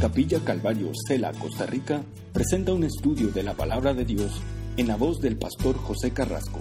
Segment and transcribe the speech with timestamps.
[0.00, 2.00] Capilla Calvario, Cela, Costa Rica,
[2.32, 4.40] presenta un estudio de la palabra de Dios
[4.76, 6.60] en la voz del pastor José Carrasco.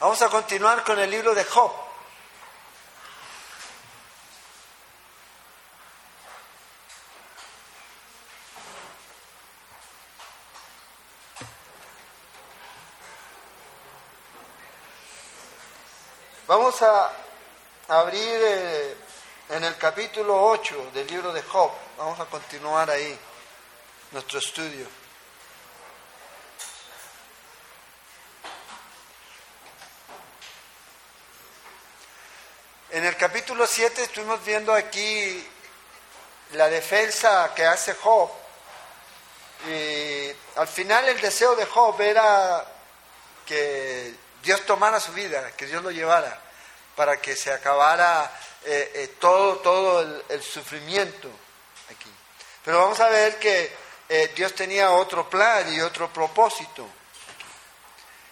[0.00, 1.87] Vamos a continuar con el libro de Job.
[16.68, 17.10] Vamos a
[17.88, 18.94] abrir eh,
[19.48, 21.70] en el capítulo 8 del libro de Job.
[21.96, 23.18] Vamos a continuar ahí
[24.12, 24.86] nuestro estudio.
[32.90, 35.48] En el capítulo 7 estuvimos viendo aquí
[36.52, 38.28] la defensa que hace Job.
[39.66, 42.62] Y al final el deseo de Job era
[43.46, 46.42] que Dios tomara su vida, que Dios lo llevara,
[46.98, 48.28] para que se acabara
[48.64, 51.30] eh, eh, todo, todo el, sufrimiento
[51.88, 52.10] aquí.
[52.64, 53.72] Pero vamos a ver que
[54.08, 56.88] eh, Dios tenía otro plan y otro propósito.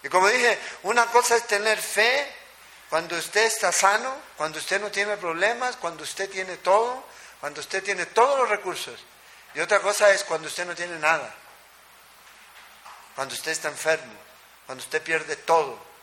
[0.02, 2.28] Y como dije, una cosa es tener fe
[2.90, 7.04] cuando usted está sano, cuando usted no tiene problemas, cuando usted tiene todo,
[7.40, 8.98] cuando usted tiene todos los recursos.
[9.54, 11.32] Y otra cosa es cuando usted no tiene nada.
[13.14, 14.12] Cuando usted está enfermo,
[14.66, 15.95] cuando usted pierde todo.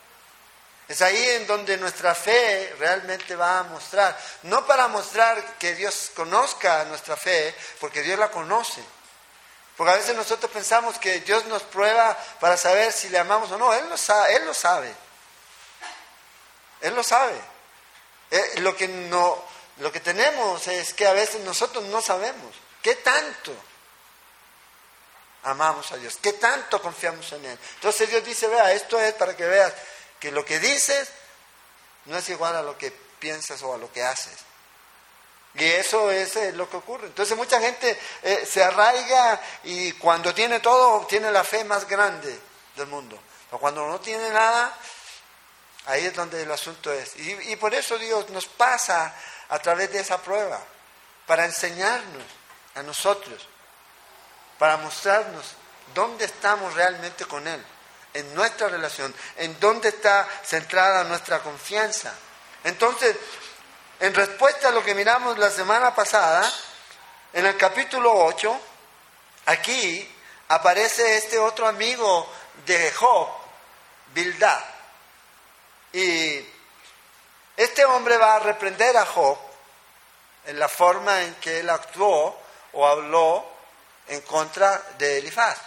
[0.94, 4.16] Es ahí en donde nuestra fe realmente va a mostrar.
[4.44, 8.84] No para mostrar que Dios conozca nuestra fe, porque Dios la conoce.
[9.76, 13.58] Porque a veces nosotros pensamos que Dios nos prueba para saber si le amamos o
[13.58, 13.74] no.
[13.74, 14.36] Él lo sabe.
[14.36, 14.94] Él lo sabe.
[16.82, 17.42] Él lo sabe.
[18.30, 19.44] Eh, lo, que no,
[19.78, 23.52] lo que tenemos es que a veces nosotros no sabemos qué tanto
[25.42, 27.60] amamos a Dios, qué tanto confiamos en Él.
[27.78, 29.74] Entonces Dios dice, vea, esto es para que veas
[30.24, 31.10] que lo que dices
[32.06, 34.38] no es igual a lo que piensas o a lo que haces.
[35.56, 37.08] Y eso es eh, lo que ocurre.
[37.08, 42.40] Entonces mucha gente eh, se arraiga y cuando tiene todo, tiene la fe más grande
[42.78, 43.20] del mundo.
[43.50, 44.74] Pero cuando no tiene nada,
[45.86, 47.14] Ahí es donde el asunto es.
[47.18, 49.14] Y, por eso Dios nos pasa
[49.50, 50.58] a través de esa prueba,
[51.26, 52.24] para enseñarnos
[52.76, 53.48] a nosotros,
[54.58, 55.56] para mostrarnos
[55.94, 57.62] dónde estamos realmente con Él,
[58.14, 62.14] en nuestra relación, en dónde está centrada nuestra confianza.
[62.64, 63.16] Entonces,
[64.00, 66.52] en respuesta a lo que miramos la semana pasada,
[67.34, 68.60] en el capítulo 8,
[69.48, 70.10] aquí
[70.50, 72.30] aparece este otro amigo
[72.66, 73.28] de Job,
[74.14, 74.64] Bildad.
[75.92, 76.46] Y
[77.58, 79.38] este hombre va a reprender a Job
[80.46, 82.38] en la forma en que él actuó
[82.74, 83.46] o habló
[84.08, 85.58] en contra de Elifaz.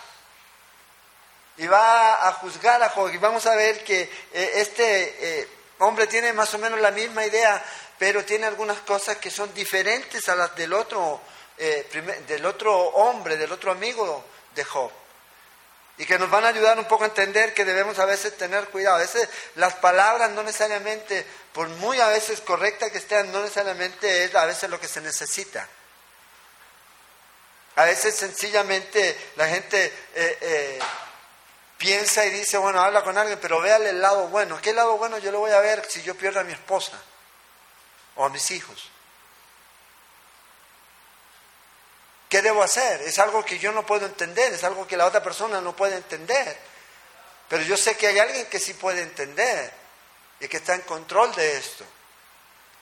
[1.59, 3.12] Y va a juzgar a Job.
[3.12, 7.25] Y vamos a ver que eh, este eh, hombre tiene más o menos la misma
[7.25, 7.65] idea,
[7.99, 11.21] pero tiene algunas cosas que son diferentes a las del otro,
[11.59, 11.89] eh,
[12.27, 14.25] del otro hombre, del otro amigo
[14.55, 14.91] de Job
[15.99, 18.69] y que nos van a ayudar un poco a entender que debemos a veces tener
[18.69, 18.97] cuidado.
[18.97, 24.25] A veces las palabras no necesariamente, por muy a veces correctas que estén, no necesariamente
[24.25, 25.67] es a veces lo que se necesita.
[27.77, 30.78] A veces sencillamente la gente eh, eh,
[31.78, 34.60] piensa y dice, bueno, habla con alguien, pero véale el lado bueno.
[34.60, 37.00] ¿Qué lado bueno yo lo voy a ver si yo pierdo a mi esposa
[38.16, 38.91] o a mis hijos?
[42.28, 43.03] ¿Qué debo hacer?
[43.03, 45.97] Es algo que yo no puedo entender, es algo que la otra persona no puede
[45.97, 46.59] entender.
[47.48, 49.72] Pero yo sé que hay alguien que sí puede entender
[50.41, 51.84] y que está en control de esto.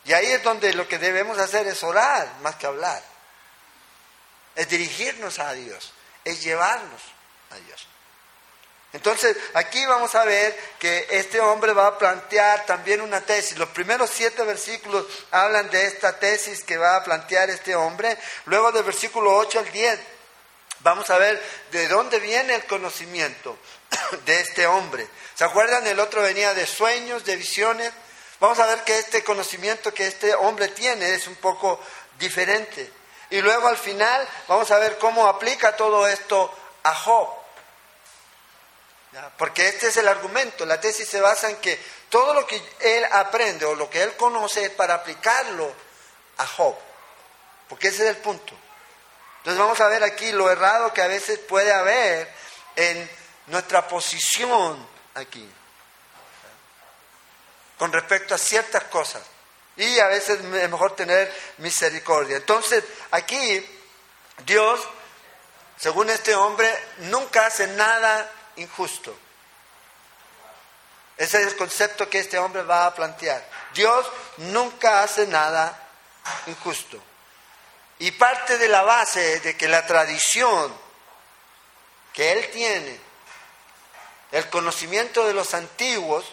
[0.05, 3.03] Y ahí es donde lo que debemos hacer es orar más que hablar.
[4.55, 5.93] Es dirigirnos a Dios,
[6.25, 7.03] es llevarnos
[7.51, 7.87] a Dios.
[8.95, 13.59] Entonces, aquí vamos a ver que este hombre va a plantear también una tesis.
[13.59, 18.17] Los primeros siete versículos hablan de esta tesis que va a plantear este hombre.
[18.45, 19.99] Luego del versículo 8 al 10,
[20.81, 21.43] vamos a ver
[21.73, 23.59] de dónde viene el conocimiento
[24.27, 25.09] de este hombre.
[25.35, 25.85] ¿Se acuerdan?
[25.89, 27.93] El otro venía de sueños, de visiones.
[28.39, 31.81] Vamos a ver que este conocimiento que este hombre tiene es un poco
[32.17, 32.93] diferente.
[33.31, 37.44] Y luego al final vamos a ver cómo aplica todo esto a Job.
[39.39, 40.67] Porque este es el argumento.
[40.67, 44.17] La tesis se basa en que todo lo que él aprende o lo que él
[44.17, 45.73] conoce es para aplicarlo
[46.39, 46.77] a Job.
[47.69, 48.55] Porque ese es el punto.
[49.39, 52.33] Entonces vamos a ver aquí lo errado que a veces puede haber
[52.77, 53.11] en
[53.47, 55.49] nuestra posición aquí.
[57.79, 59.23] Con respecto a ciertas cosas.
[59.77, 62.37] Y a veces es mejor tener misericordia.
[62.37, 63.67] Entonces, aquí
[64.47, 64.81] Dios,
[65.77, 69.17] según este hombre, nunca hace nada injusto.
[71.17, 73.49] Ese es el concepto que este hombre va a plantear.
[73.73, 74.07] Dios
[74.39, 75.81] nunca hace nada
[76.47, 77.01] injusto.
[77.99, 80.75] Y parte de la base de que la tradición
[82.13, 82.99] que él tiene,
[84.33, 86.25] el conocimiento de los antiguos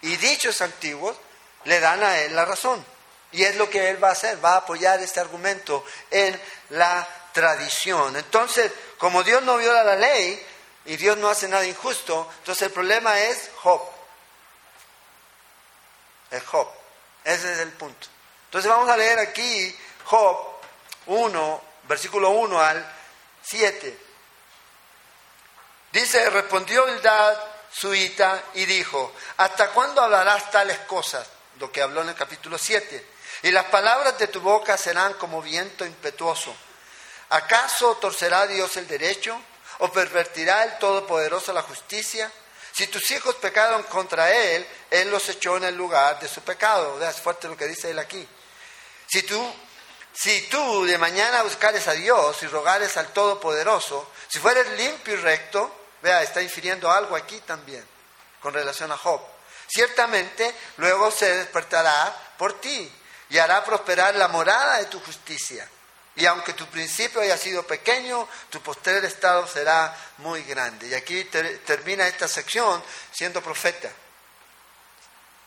[0.00, 1.16] y dichos antiguos,
[1.64, 2.84] le dan a él la razón.
[3.32, 6.40] Y es lo que él va a hacer, va a apoyar este argumento en
[6.70, 8.16] la tradición.
[8.16, 10.46] Entonces, como Dios no viola la ley
[10.86, 13.80] y Dios no hace nada injusto, entonces el problema es Job.
[16.30, 16.68] Es Job.
[17.24, 18.06] Ese es el punto.
[18.46, 20.36] Entonces vamos a leer aquí Job
[21.06, 22.94] 1, versículo 1 al
[23.42, 23.98] 7.
[25.92, 27.36] Dice, respondió Bildad
[27.72, 31.26] suita y dijo, ¿hasta cuándo hablarás tales cosas?
[31.58, 33.14] Lo que habló en el capítulo 7.
[33.42, 36.54] Y las palabras de tu boca serán como viento impetuoso.
[37.30, 39.40] ¿Acaso torcerá Dios el derecho?
[39.78, 42.30] ¿O pervertirá el Todopoderoso la justicia?
[42.72, 47.00] Si tus hijos pecaron contra Él, Él los echó en el lugar de su pecado.
[47.08, 48.26] Es fuerte lo que dice Él aquí.
[49.06, 49.54] Si tú,
[50.12, 55.18] si tú de mañana buscares a Dios y rogares al Todopoderoso, si fueres limpio y
[55.18, 55.72] recto,
[56.02, 57.86] vea, está infiriendo algo aquí también
[58.40, 59.20] con relación a Job.
[59.68, 62.92] Ciertamente luego se despertará por ti
[63.30, 65.68] y hará prosperar la morada de tu justicia.
[66.16, 70.86] Y aunque tu principio haya sido pequeño, tu postrer estado será muy grande.
[70.86, 73.90] Y aquí termina esta sección siendo profeta,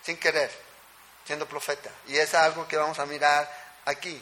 [0.04, 0.52] sin querer,
[1.26, 1.90] siendo profeta.
[2.08, 3.50] Y es algo que vamos a mirar
[3.86, 4.22] aquí.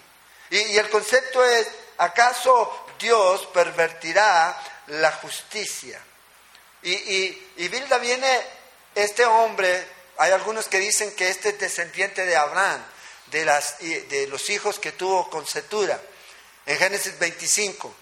[0.52, 4.56] Y, el concepto es, ¿acaso Dios pervertirá
[4.88, 6.00] la justicia?
[6.84, 8.42] Y, y, y Bilda viene,
[8.94, 9.88] este hombre,
[10.18, 12.86] hay algunos que dicen que este es descendiente de Abraham,
[13.32, 16.00] de, las, de los hijos que tuvo con Setura.
[16.66, 17.94] En Génesis 25,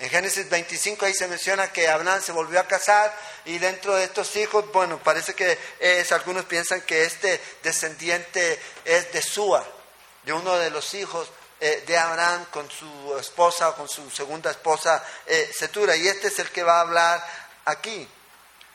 [0.00, 3.12] en Génesis 25 ahí se menciona que Abraham se volvió a casar
[3.44, 5.58] y dentro de estos hijos, bueno, parece que
[6.12, 9.66] algunos piensan que este descendiente es de Sua,
[10.22, 11.28] de uno de los hijos
[11.60, 15.96] eh, de Abraham con su esposa o con su segunda esposa eh, Setura.
[15.96, 17.26] Y este es el que va a hablar
[17.64, 18.08] aquí.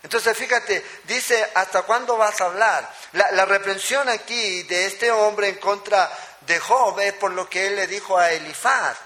[0.02, 2.94] Entonces, fíjate, dice, ¿hasta cuándo vas a hablar?
[3.14, 6.12] La, la reprensión aquí de este hombre en contra
[6.46, 8.98] de Job es por lo que él le dijo a Elifaz.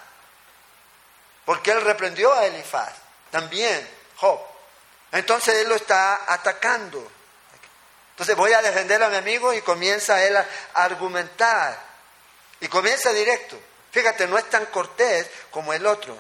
[1.45, 2.93] Porque él reprendió a Elifaz,
[3.31, 3.87] también
[4.17, 4.39] Job.
[5.11, 7.09] Entonces él lo está atacando.
[8.11, 11.77] Entonces voy a defender a mi amigo y comienza él a argumentar.
[12.59, 13.59] Y comienza directo.
[13.91, 16.17] Fíjate, no es tan cortés como el otro.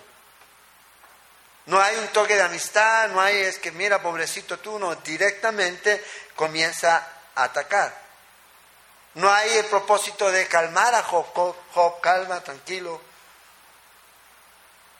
[1.65, 6.01] No hay un toque de amistad, no hay es que mira, pobrecito tú, no, directamente
[6.35, 7.05] comienza
[7.35, 8.06] a atacar.
[9.17, 11.55] No hay el propósito de calmar a Job,
[12.01, 13.01] calma, tranquilo.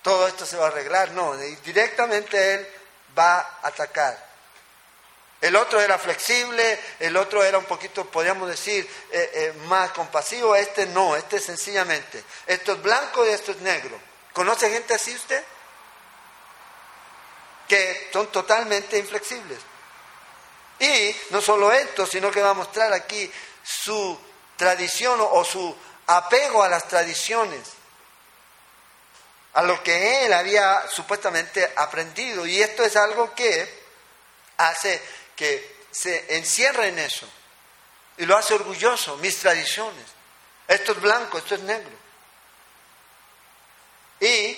[0.02, 1.12] Todo esto se va a arreglar.
[1.12, 2.68] No, directamente él
[3.18, 4.26] va a atacar.
[5.40, 10.56] El otro era flexible, el otro era un poquito, podríamos decir, eh, eh, más compasivo.
[10.56, 12.24] Este no, este sencillamente.
[12.48, 14.00] Esto es blanco y esto es negro.
[14.34, 15.44] ¿Conoce gente así usted?
[17.68, 19.60] Que son totalmente inflexibles.
[20.80, 23.32] Y no solo esto, sino que va a mostrar aquí
[23.68, 24.18] su
[24.56, 25.76] tradición o su
[26.08, 27.68] apego a las tradiciones,
[29.54, 32.46] a lo que él había supuestamente aprendido.
[32.46, 33.86] Y esto es algo que
[34.58, 35.02] hace
[35.36, 37.28] que se encierre en eso
[38.18, 40.06] y lo hace orgulloso, mis tradiciones.
[40.68, 41.96] Esto es blanco, esto es negro.
[44.20, 44.58] Y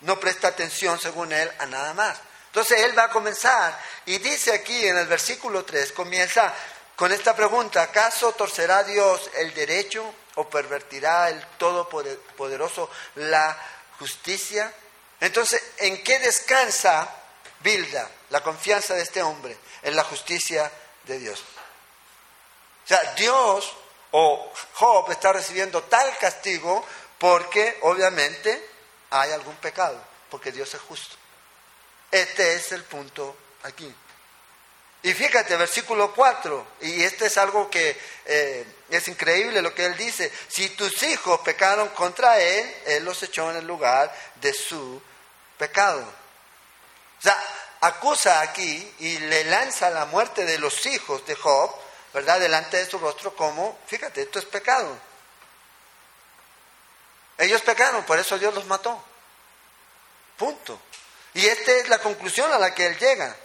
[0.00, 2.18] no presta atención, según él, a nada más.
[2.46, 6.54] Entonces él va a comenzar y dice aquí en el versículo 3, comienza
[6.96, 13.56] con esta pregunta, ¿acaso torcerá Dios el derecho o pervertirá el Todopoderoso la
[13.98, 14.72] justicia?
[15.20, 17.08] Entonces, ¿en qué descansa
[17.60, 19.56] Bilda la confianza de este hombre?
[19.82, 20.70] En la justicia
[21.04, 21.40] de Dios.
[22.84, 23.72] O sea, Dios
[24.12, 26.86] o Job está recibiendo tal castigo
[27.18, 28.70] porque obviamente
[29.10, 31.16] hay algún pecado, porque Dios es justo.
[32.10, 33.92] Este es el punto aquí.
[35.04, 37.94] Y fíjate, versículo 4, y este es algo que
[38.24, 43.22] eh, es increíble lo que él dice, si tus hijos pecaron contra él, él los
[43.22, 45.02] echó en el lugar de su
[45.58, 46.00] pecado.
[46.00, 47.38] O sea,
[47.82, 51.70] acusa aquí y le lanza la muerte de los hijos de Job,
[52.14, 52.40] ¿verdad?
[52.40, 54.96] Delante de su rostro como, fíjate, esto es pecado.
[57.36, 59.04] Ellos pecaron, por eso Dios los mató.
[60.38, 60.80] Punto.
[61.34, 63.36] Y esta es la conclusión a la que él llega.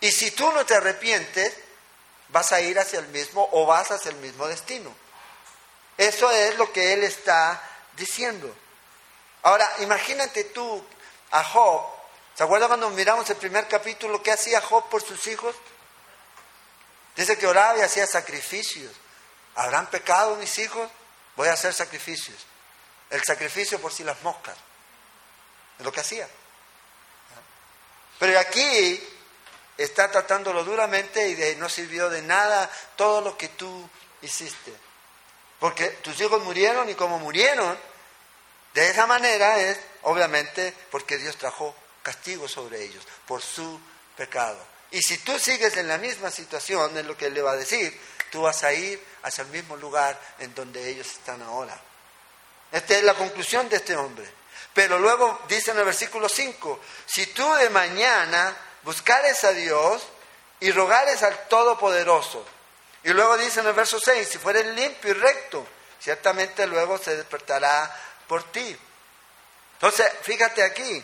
[0.00, 1.54] Y si tú no te arrepientes,
[2.28, 4.94] vas a ir hacia el mismo o vas hacia el mismo destino.
[5.96, 7.62] Eso es lo que él está
[7.96, 8.54] diciendo.
[9.42, 10.84] Ahora, imagínate tú
[11.30, 11.82] a Job.
[12.34, 15.54] ¿Se acuerdan cuando miramos el primer capítulo qué hacía Job por sus hijos?
[17.16, 18.92] Dice que oraba y hacía sacrificios.
[19.56, 20.88] ¿Habrán pecado mis hijos?
[21.36, 22.38] Voy a hacer sacrificios.
[23.10, 24.56] El sacrificio por si las moscas.
[25.78, 26.28] Es lo que hacía.
[28.18, 29.19] Pero aquí
[29.82, 33.88] está tratándolo duramente y no sirvió de nada todo lo que tú
[34.22, 34.72] hiciste.
[35.58, 37.78] Porque tus hijos murieron y como murieron,
[38.74, 43.80] de esa manera es, obviamente, porque Dios trajo castigo sobre ellos por su
[44.16, 44.58] pecado.
[44.90, 47.98] Y si tú sigues en la misma situación, es lo que le va a decir,
[48.30, 51.78] tú vas a ir hacia el mismo lugar en donde ellos están ahora.
[52.72, 54.30] Esta es la conclusión de este hombre.
[54.72, 60.02] Pero luego dice en el versículo 5, si tú de mañana buscares a Dios
[60.60, 62.44] y rogares al Todopoderoso.
[63.02, 65.66] Y luego dice en el verso 6, si fueres limpio y recto,
[66.00, 67.94] ciertamente luego se despertará
[68.26, 68.76] por ti.
[69.74, 71.02] Entonces, fíjate aquí,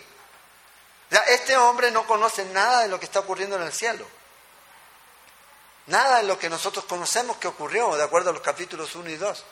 [1.29, 4.07] este hombre no conoce nada de lo que está ocurriendo en el cielo.
[5.87, 9.17] Nada de lo que nosotros conocemos que ocurrió, de acuerdo a los capítulos 1 y
[9.17, 9.45] 2.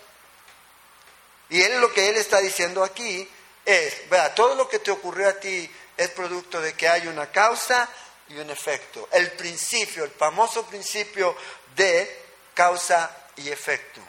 [1.51, 3.31] Y él lo que él está diciendo aquí
[3.65, 7.31] es, vea, todo lo que te ocurrió a ti es producto de que hay una
[7.31, 7.89] causa
[8.29, 9.09] y un efecto.
[9.13, 11.37] El principio, el famoso principio
[11.75, 14.01] de causa y efecto.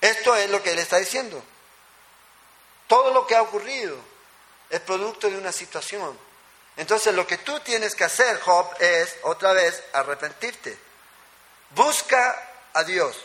[0.00, 1.42] Esto es lo que él está diciendo.
[2.86, 3.96] Todo lo que ha ocurrido
[4.70, 6.16] es producto de una situación.
[6.76, 10.78] Entonces lo que tú tienes que hacer, Job, es otra vez arrepentirte.
[11.70, 13.16] Busca a Dios.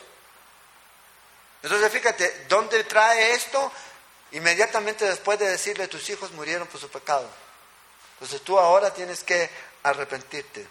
[1.62, 3.70] Entonces fíjate, ¿dónde trae esto?
[4.32, 7.28] Inmediatamente después de decirle tus hijos murieron por su pecado.
[8.14, 9.50] Entonces tú ahora tienes que
[9.82, 10.66] arrepentirte.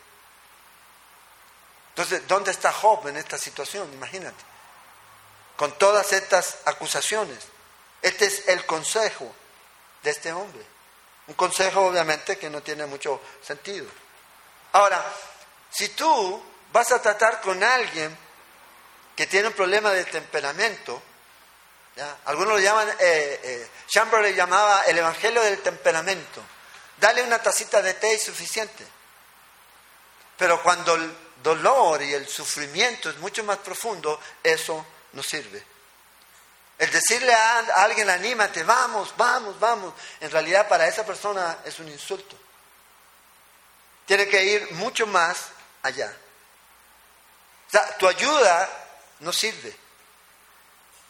[1.90, 3.92] Entonces, ¿dónde está Job en esta situación?
[3.94, 4.44] Imagínate.
[5.58, 7.38] Con todas estas acusaciones.
[8.02, 9.32] Este es el consejo
[10.02, 10.66] de este hombre.
[11.28, 13.86] Un consejo obviamente que no tiene mucho sentido.
[14.72, 15.04] Ahora,
[15.70, 18.18] si tú vas a tratar con alguien
[19.16, 21.02] que tiene un problema de temperamento,
[22.26, 26.42] algunos lo llaman, eh, eh le llamaba el Evangelio del temperamento.
[26.98, 28.86] Dale una tacita de té y suficiente.
[30.42, 34.84] Pero cuando el dolor y el sufrimiento es mucho más profundo, eso
[35.14, 35.64] no sirve.
[36.80, 41.90] El decirle a alguien, anímate, vamos, vamos, vamos, en realidad para esa persona es un
[41.90, 42.36] insulto.
[44.08, 45.38] Tiene que ir mucho más
[45.84, 46.12] allá.
[47.68, 48.68] O sea, tu ayuda
[49.20, 49.78] no sirve.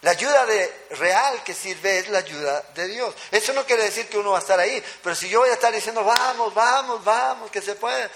[0.01, 3.15] La ayuda de, real que sirve es la ayuda de Dios.
[3.31, 5.53] Eso no quiere decir que uno va a estar ahí, pero si yo voy a
[5.53, 8.09] estar diciendo, vamos, vamos, vamos, que se puede,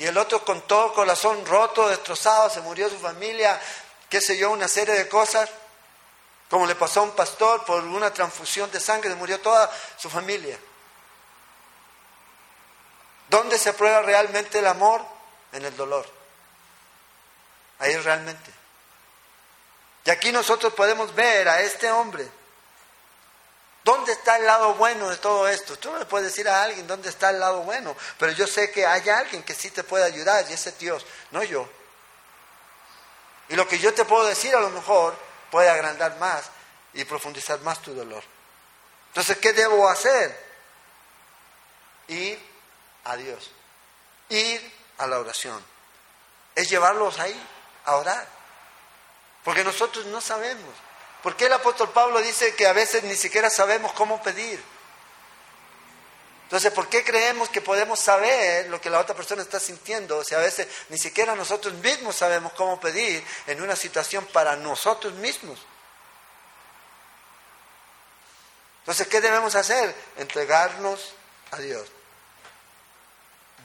[0.00, 3.60] y el otro con todo corazón roto, destrozado, se murió su familia,
[4.08, 5.50] qué sé yo, una serie de cosas,
[6.48, 10.58] como le pasó a un pastor por una transfusión de sangre, murió toda su familia.
[13.28, 15.04] ¿Dónde se prueba realmente el amor?
[15.52, 16.08] En el dolor.
[17.78, 18.50] Ahí realmente.
[20.06, 22.26] Y aquí nosotros podemos ver a este hombre.
[23.82, 25.78] ¿Dónde está el lado bueno de todo esto?
[25.78, 28.70] Tú no le puedes decir a alguien dónde está el lado bueno, pero yo sé
[28.70, 31.68] que hay alguien que sí te puede ayudar y ese es Dios, no yo.
[33.48, 35.16] Y lo que yo te puedo decir a lo mejor
[35.50, 36.44] puede agrandar más
[36.92, 38.22] y profundizar más tu dolor.
[39.08, 40.50] Entonces, ¿qué debo hacer?
[42.08, 42.38] Ir
[43.04, 43.50] a Dios,
[44.28, 45.64] ir a la oración.
[46.54, 47.48] Es llevarlos ahí
[47.86, 48.26] a orar.
[49.42, 50.74] Porque nosotros no sabemos.
[51.22, 54.62] ¿Por qué el apóstol Pablo dice que a veces ni siquiera sabemos cómo pedir?
[56.44, 60.24] Entonces, ¿por qué creemos que podemos saber lo que la otra persona está sintiendo?
[60.24, 65.12] si a veces ni siquiera nosotros mismos sabemos cómo pedir en una situación para nosotros
[65.14, 65.60] mismos.
[68.80, 69.94] Entonces, ¿qué debemos hacer?
[70.16, 71.12] Entregarnos
[71.52, 71.86] a Dios.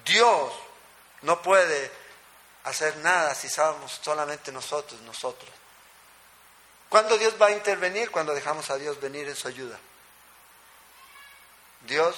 [0.06, 0.54] Dios
[1.24, 1.92] no puede
[2.66, 5.50] hacer nada si sabemos solamente nosotros, nosotros.
[6.90, 8.12] ¿Cuándo Dios va a intervenir?
[8.12, 9.80] Cuando dejamos a Dios venir en su ayuda.
[11.82, 12.16] Dios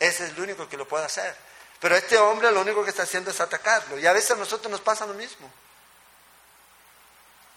[0.00, 1.36] ese es el único que lo puede hacer.
[1.78, 3.98] Pero este hombre lo único que está haciendo es atacarlo.
[3.98, 5.50] Y a veces a nosotros nos pasa lo mismo.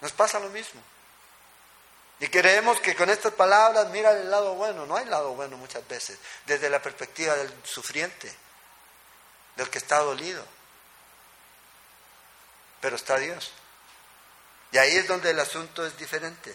[0.01, 0.82] Nos pasa lo mismo.
[2.20, 4.86] Y creemos que con estas palabras mira el lado bueno.
[4.86, 8.34] No hay lado bueno muchas veces, desde la perspectiva del sufriente,
[9.55, 10.46] del que está dolido.
[12.82, 13.53] Pero está Dios.
[14.74, 16.53] Y ahí es donde el asunto es diferente.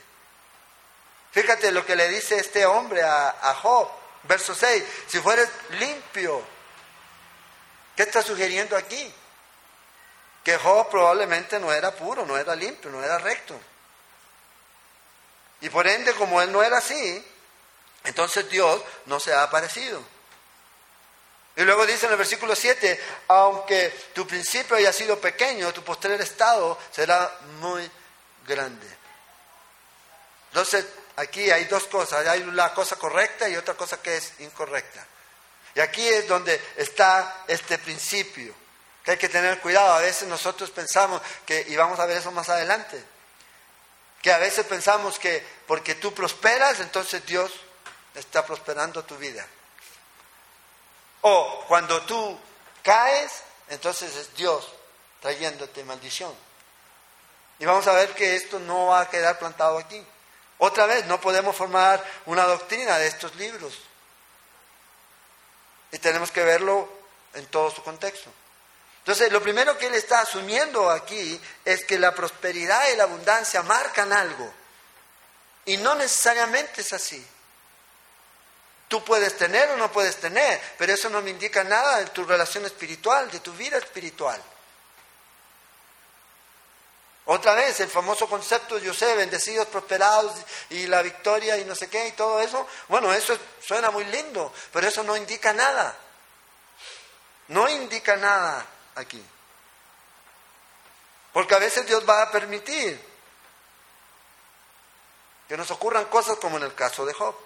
[1.31, 3.89] Fíjate lo que le dice este hombre a, Job.
[4.25, 5.49] Verso 6, si fueres
[5.79, 6.43] limpio,
[7.97, 9.15] ¿qué está sugiriendo aquí?
[10.49, 13.55] que Job probablemente no era puro, no era limpio, no era recto.
[15.61, 17.23] Y por ende, como él no era así,
[18.05, 20.03] entonces Dios no se ha aparecido.
[21.55, 22.99] Y luego dice en el versículo 7,
[23.29, 27.91] aunque tu principio haya sido pequeño, tu postrer estado será muy
[28.49, 28.89] grande.
[30.49, 30.85] Entonces,
[31.17, 35.07] aquí hay dos cosas, hay una cosa correcta y otra cosa que es incorrecta.
[35.75, 38.53] Y aquí es donde está este principio,
[39.05, 39.93] que hay que tener cuidado.
[39.93, 43.01] A veces nosotros pensamos que, y vamos a ver eso más adelante,
[44.23, 47.53] que a veces pensamos que porque tú prosperas, entonces Dios
[48.15, 49.47] está prosperando tu vida.
[51.21, 52.39] O cuando tú
[52.83, 53.31] caes,
[53.69, 54.67] entonces es Dios
[55.21, 56.48] trayéndote maldición.
[57.59, 60.05] Y vamos a ver que esto no va a quedar plantado aquí.
[60.59, 63.79] Otra vez, no podemos formar una doctrina de estos libros.
[65.93, 66.89] Y tenemos que verlo
[67.35, 68.31] en todo su contexto.
[68.99, 73.63] Entonces, lo primero que él está asumiendo aquí es que la prosperidad y la abundancia
[73.63, 74.53] marcan algo.
[75.65, 77.25] Y no necesariamente es así.
[78.89, 82.25] Tú puedes tener o no puedes tener, pero eso no me indica nada de tu
[82.25, 84.43] relación espiritual, de tu vida espiritual.
[87.31, 90.33] Otra vez, el famoso concepto, yo sé, bendecidos, prosperados
[90.71, 92.67] y la victoria y no sé qué y todo eso.
[92.89, 95.95] Bueno, eso suena muy lindo, pero eso no indica nada.
[97.49, 99.23] No indica nada aquí.
[101.35, 102.99] Porque a veces Dios va a permitir
[105.49, 107.37] que nos ocurran cosas como en el caso de Job.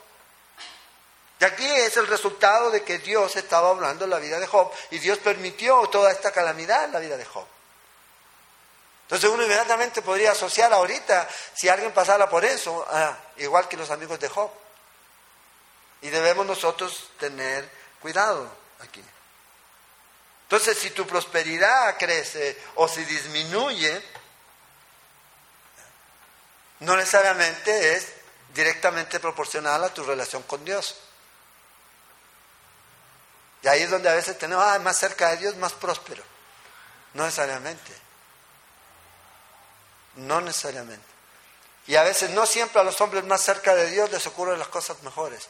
[1.40, 4.70] Y aquí es el resultado de que Dios estaba hablando en la vida de Job
[4.92, 7.46] y Dios permitió toda esta calamidad en la vida de Job.
[9.12, 12.86] Entonces uno inmediatamente podría asociar ahorita, si alguien pasara por eso,
[13.36, 14.50] igual que los amigos de Job.
[16.00, 17.68] Y debemos nosotros tener
[18.00, 18.50] cuidado
[18.80, 19.04] aquí.
[20.44, 24.02] Entonces, si tu prosperidad crece o si disminuye,
[26.80, 28.14] no necesariamente es
[28.54, 30.96] directamente proporcional a tu relación con Dios.
[33.60, 36.22] Y ahí es donde a veces tenemos, ah, más cerca de Dios, más próspero.
[37.12, 38.11] No necesariamente.
[40.16, 41.04] No necesariamente.
[41.86, 44.68] Y a veces no siempre a los hombres más cerca de Dios les ocurren las
[44.68, 45.48] cosas mejores.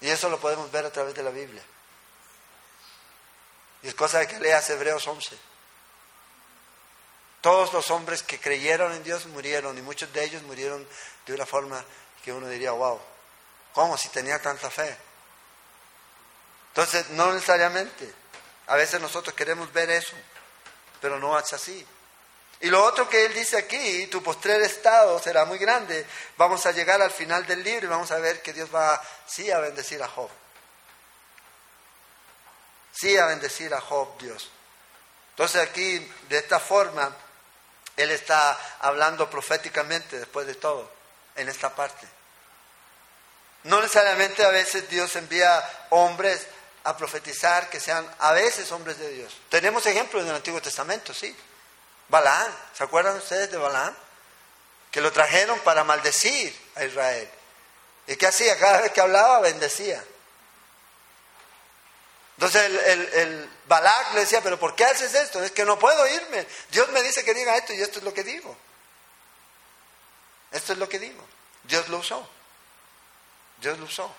[0.00, 1.62] Y eso lo podemos ver a través de la Biblia.
[3.82, 5.36] Y es cosa de que leas Hebreos 11.
[7.40, 10.86] Todos los hombres que creyeron en Dios murieron y muchos de ellos murieron
[11.26, 11.82] de una forma
[12.22, 13.00] que uno diría, wow,
[13.72, 14.96] ¿cómo si tenía tanta fe?
[16.68, 18.14] Entonces, no necesariamente.
[18.66, 20.14] A veces nosotros queremos ver eso,
[21.00, 21.84] pero no es así.
[22.60, 26.06] Y lo otro que él dice aquí, tu postrer estado será muy grande.
[26.36, 29.50] Vamos a llegar al final del libro y vamos a ver que Dios va, sí,
[29.50, 30.28] a bendecir a Job.
[32.92, 34.50] Sí, a bendecir a Job, Dios.
[35.30, 37.16] Entonces aquí, de esta forma,
[37.96, 40.90] él está hablando proféticamente después de todo,
[41.36, 42.06] en esta parte.
[43.64, 46.46] No necesariamente a veces Dios envía hombres
[46.84, 49.34] a profetizar que sean a veces hombres de Dios.
[49.48, 51.34] Tenemos ejemplos en el Antiguo Testamento, sí.
[52.10, 53.96] Balaán, ¿se acuerdan ustedes de Balaán?
[54.90, 57.30] Que lo trajeron para maldecir a Israel.
[58.08, 58.58] ¿Y qué hacía?
[58.58, 60.04] Cada vez que hablaba, bendecía.
[62.36, 63.50] Entonces el, el, el
[64.14, 65.42] le decía, pero ¿por qué haces esto?
[65.44, 66.46] Es que no puedo irme.
[66.70, 68.56] Dios me dice que diga esto y esto es lo que digo.
[70.50, 71.22] Esto es lo que digo.
[71.64, 72.28] Dios lo usó.
[73.58, 74.12] Dios lo usó.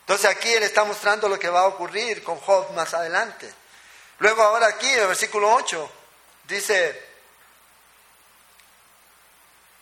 [0.00, 3.52] Entonces aquí él está mostrando lo que va a ocurrir con Job más adelante.
[4.18, 5.90] Luego ahora aquí en el versículo 8
[6.48, 7.00] dice,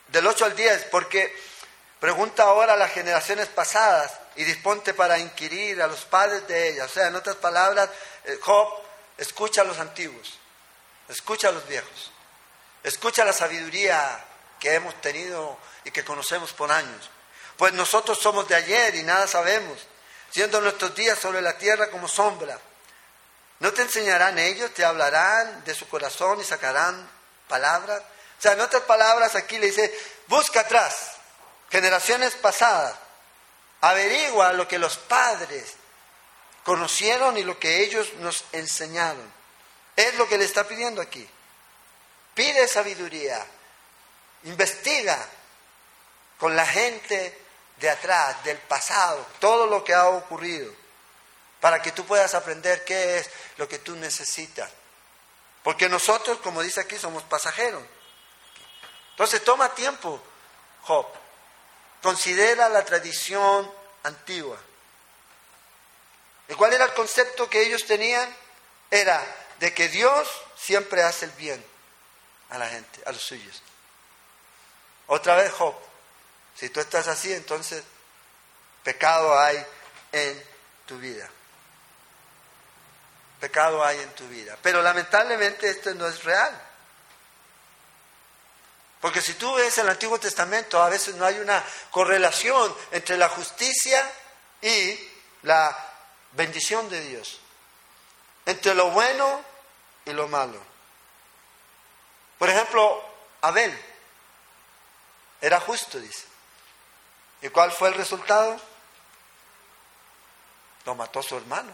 [0.08, 1.34] del 8 al 10, porque
[1.98, 6.90] pregunta ahora a las generaciones pasadas y disponte para inquirir a los padres de ellas.
[6.90, 7.88] O sea, en otras palabras,
[8.24, 8.68] eh, Job,
[9.16, 10.38] escucha a los antiguos,
[11.08, 12.12] escucha a los viejos,
[12.82, 14.24] escucha la sabiduría
[14.60, 17.10] que hemos tenido y que conocemos por años.
[17.56, 19.78] Pues nosotros somos de ayer y nada sabemos
[20.30, 22.58] siendo nuestros días sobre la tierra como sombra.
[23.60, 27.08] ¿No te enseñarán ellos, te hablarán de su corazón y sacarán
[27.48, 28.02] palabras?
[28.38, 31.12] O sea, en otras palabras aquí le dice, busca atrás,
[31.70, 32.94] generaciones pasadas,
[33.80, 35.74] averigua lo que los padres
[36.64, 39.32] conocieron y lo que ellos nos enseñaron.
[39.94, 41.26] Es lo que le está pidiendo aquí.
[42.34, 43.46] Pide sabiduría,
[44.44, 45.18] investiga
[46.38, 47.46] con la gente
[47.78, 50.70] de atrás, del pasado, todo lo que ha ocurrido,
[51.60, 54.70] para que tú puedas aprender qué es lo que tú necesitas.
[55.62, 57.82] Porque nosotros, como dice aquí, somos pasajeros.
[59.10, 60.22] Entonces toma tiempo,
[60.82, 61.06] Job.
[62.02, 63.70] Considera la tradición
[64.02, 64.58] antigua.
[66.48, 68.32] ¿Y cuál era el concepto que ellos tenían?
[68.90, 69.24] Era
[69.58, 71.64] de que Dios siempre hace el bien
[72.50, 73.62] a la gente, a los suyos.
[75.08, 75.74] Otra vez Job,
[76.54, 77.82] si tú estás así, entonces
[78.84, 79.64] pecado hay
[80.12, 80.44] en
[80.86, 81.28] tu vida.
[83.40, 84.56] Pecado hay en tu vida.
[84.62, 86.62] Pero lamentablemente esto no es real.
[89.00, 93.28] Porque si tú ves el Antiguo Testamento, a veces no hay una correlación entre la
[93.28, 94.10] justicia
[94.62, 94.98] y
[95.42, 95.76] la
[96.32, 97.40] bendición de Dios.
[98.46, 99.44] Entre lo bueno
[100.06, 100.60] y lo malo.
[102.38, 103.02] Por ejemplo,
[103.42, 103.76] Abel
[105.40, 106.24] era justo, dice.
[107.42, 108.58] ¿Y cuál fue el resultado?
[110.84, 111.72] Lo mató su hermano.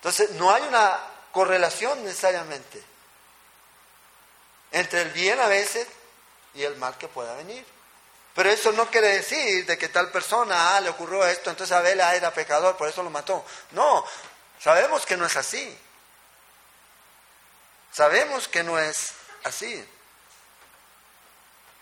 [0.00, 0.98] Entonces, no hay una
[1.30, 2.82] correlación necesariamente
[4.72, 5.86] entre el bien a veces
[6.54, 7.64] y el mal que pueda venir.
[8.34, 12.00] Pero eso no quiere decir de que tal persona ah, le ocurrió esto, entonces Abel
[12.00, 13.44] ah, era pecador, por eso lo mató.
[13.72, 14.04] No,
[14.58, 15.78] sabemos que no es así.
[17.92, 19.12] Sabemos que no es
[19.44, 19.84] así.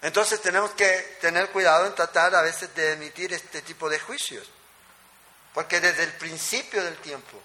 [0.00, 0.88] Entonces tenemos que
[1.20, 4.48] tener cuidado en tratar a veces de emitir este tipo de juicios.
[5.52, 7.40] Porque desde el principio del tiempo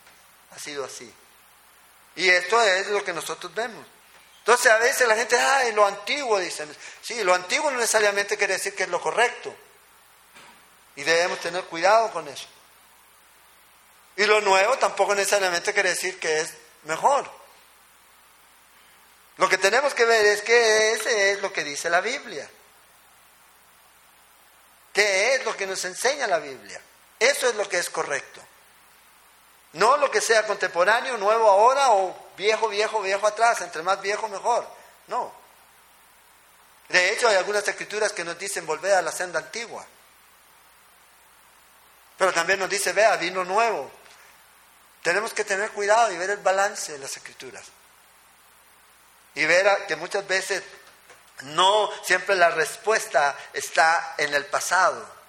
[0.54, 1.12] ha sido así.
[2.16, 3.86] Y esto es lo que nosotros vemos.
[4.40, 6.76] Entonces a veces la gente, ah, lo antiguo, dicen.
[7.02, 9.56] Sí, lo antiguo no necesariamente quiere decir que es lo correcto.
[10.96, 12.46] Y debemos tener cuidado con eso.
[14.16, 17.30] Y lo nuevo tampoco necesariamente quiere decir que es mejor.
[19.38, 22.48] Lo que tenemos que ver es que ese es lo que dice la Biblia.
[24.94, 26.80] ¿Qué es lo que nos enseña la Biblia?
[27.18, 28.42] Eso es lo que es correcto.
[29.74, 34.28] No lo que sea contemporáneo, nuevo ahora o viejo, viejo, viejo atrás, entre más viejo
[34.28, 34.68] mejor.
[35.08, 35.34] No.
[36.90, 39.84] De hecho, hay algunas escrituras que nos dicen volver a la senda antigua.
[42.18, 43.90] Pero también nos dice, vea, vino nuevo.
[45.02, 47.64] Tenemos que tener cuidado y ver el balance de las escrituras.
[49.34, 50.64] Y ver que muchas veces
[51.42, 55.23] no siempre la respuesta está en el pasado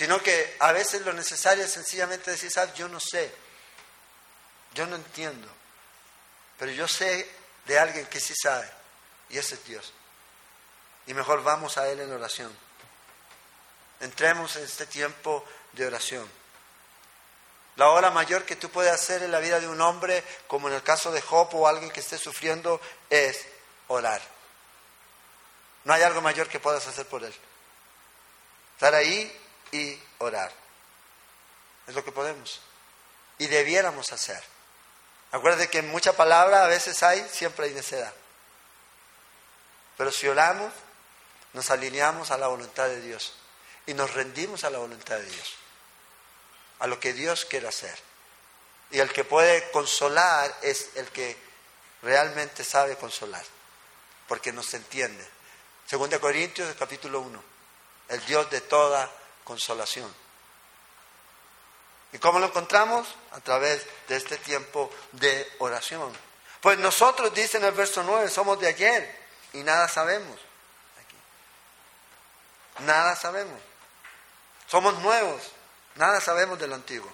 [0.00, 3.30] sino que a veces lo necesario es sencillamente decir, sabes, yo no sé,
[4.72, 5.46] yo no entiendo,
[6.58, 7.30] pero yo sé
[7.66, 8.66] de alguien que sí sabe,
[9.28, 9.92] y ese es Dios.
[11.06, 12.50] Y mejor vamos a Él en oración.
[14.00, 16.26] Entremos en este tiempo de oración.
[17.76, 20.76] La hora mayor que tú puedes hacer en la vida de un hombre, como en
[20.76, 23.44] el caso de Job o alguien que esté sufriendo, es
[23.88, 24.22] orar.
[25.84, 27.34] No hay algo mayor que puedas hacer por él.
[28.76, 29.30] Estar ahí
[29.72, 30.52] y orar.
[31.86, 32.60] Es lo que podemos.
[33.38, 34.42] Y debiéramos hacer.
[35.32, 38.12] Acuérdate que en mucha palabra a veces hay, siempre hay necedad.
[39.96, 40.72] Pero si oramos,
[41.52, 43.34] nos alineamos a la voluntad de Dios
[43.86, 45.54] y nos rendimos a la voluntad de Dios,
[46.78, 47.96] a lo que Dios quiere hacer.
[48.90, 51.36] Y el que puede consolar es el que
[52.02, 53.44] realmente sabe consolar,
[54.26, 55.26] porque nos entiende.
[55.86, 57.42] Segunda Corintios, capítulo 1,
[58.08, 59.10] el Dios de toda
[59.44, 60.12] consolación.
[62.12, 63.06] ¿Y cómo lo encontramos?
[63.32, 66.12] A través de este tiempo de oración.
[66.60, 69.20] Pues nosotros, dice en el verso 9, somos de ayer
[69.52, 70.38] y nada sabemos.
[72.80, 73.60] Nada sabemos.
[74.66, 75.42] Somos nuevos,
[75.96, 77.10] nada sabemos de lo antiguo.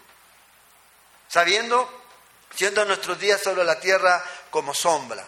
[1.28, 1.90] Sabiendo,
[2.54, 5.26] siendo nuestros días sobre la tierra como sombra.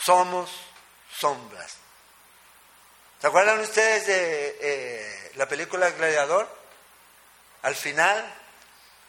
[0.00, 0.50] Somos
[1.18, 1.76] sombras.
[3.20, 6.48] ¿Se acuerdan ustedes de eh, la película Gladiador?
[7.62, 8.34] Al final,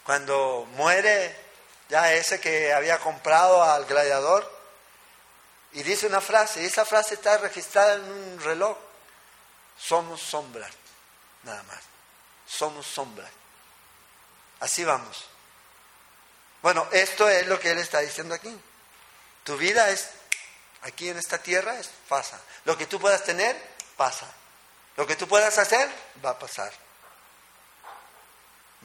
[0.04, 1.36] cuando muere
[1.90, 4.58] ya ese que había comprado al gladiador,
[5.74, 8.78] y dice una frase, y esa frase está registrada en un reloj,
[9.78, 10.72] somos sombras,
[11.44, 11.80] nada más,
[12.48, 13.30] somos sombras.
[14.60, 15.26] Así vamos.
[16.62, 18.60] Bueno, esto es lo que él está diciendo aquí.
[19.44, 20.10] Tu vida es,
[20.82, 22.42] aquí en esta tierra, es pasa.
[22.66, 23.56] Lo que tú puedas tener,
[23.98, 24.28] pasa.
[24.96, 25.90] Lo que tú puedas hacer,
[26.24, 26.72] va a pasar.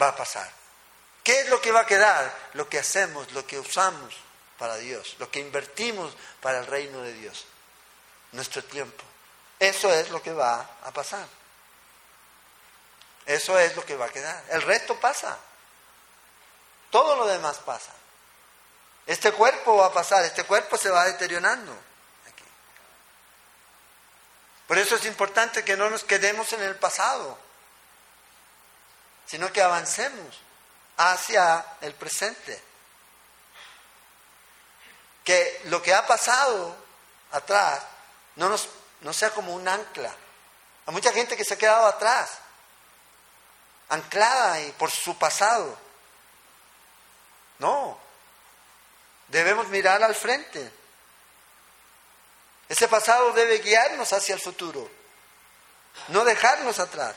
[0.01, 0.51] Va a pasar.
[1.23, 2.35] ¿Qué es lo que va a quedar?
[2.55, 4.15] Lo que hacemos, lo que usamos
[4.59, 7.47] para Dios, lo que invertimos para el reino de Dios.
[8.33, 9.05] Nuestro tiempo.
[9.59, 11.27] Eso es lo que va a pasar.
[13.27, 14.43] Eso es lo que va a quedar.
[14.49, 15.39] El resto pasa.
[16.91, 17.93] Todo lo demás pasa.
[19.07, 21.77] Este cuerpo va a pasar, este cuerpo se va deteriorando.
[24.73, 27.37] Por eso es importante que no nos quedemos en el pasado,
[29.27, 30.41] sino que avancemos
[30.97, 32.59] hacia el presente.
[35.25, 36.75] Que lo que ha pasado
[37.33, 37.83] atrás
[38.37, 38.71] no, nos,
[39.03, 40.15] no sea como un ancla.
[40.87, 42.31] Hay mucha gente que se ha quedado atrás,
[43.91, 45.77] anclada y por su pasado.
[47.59, 47.99] No.
[49.29, 50.73] Debemos mirar al frente.
[52.73, 54.91] Ese pasado debe guiarnos hacia el futuro,
[56.09, 57.15] no dejarnos atrás.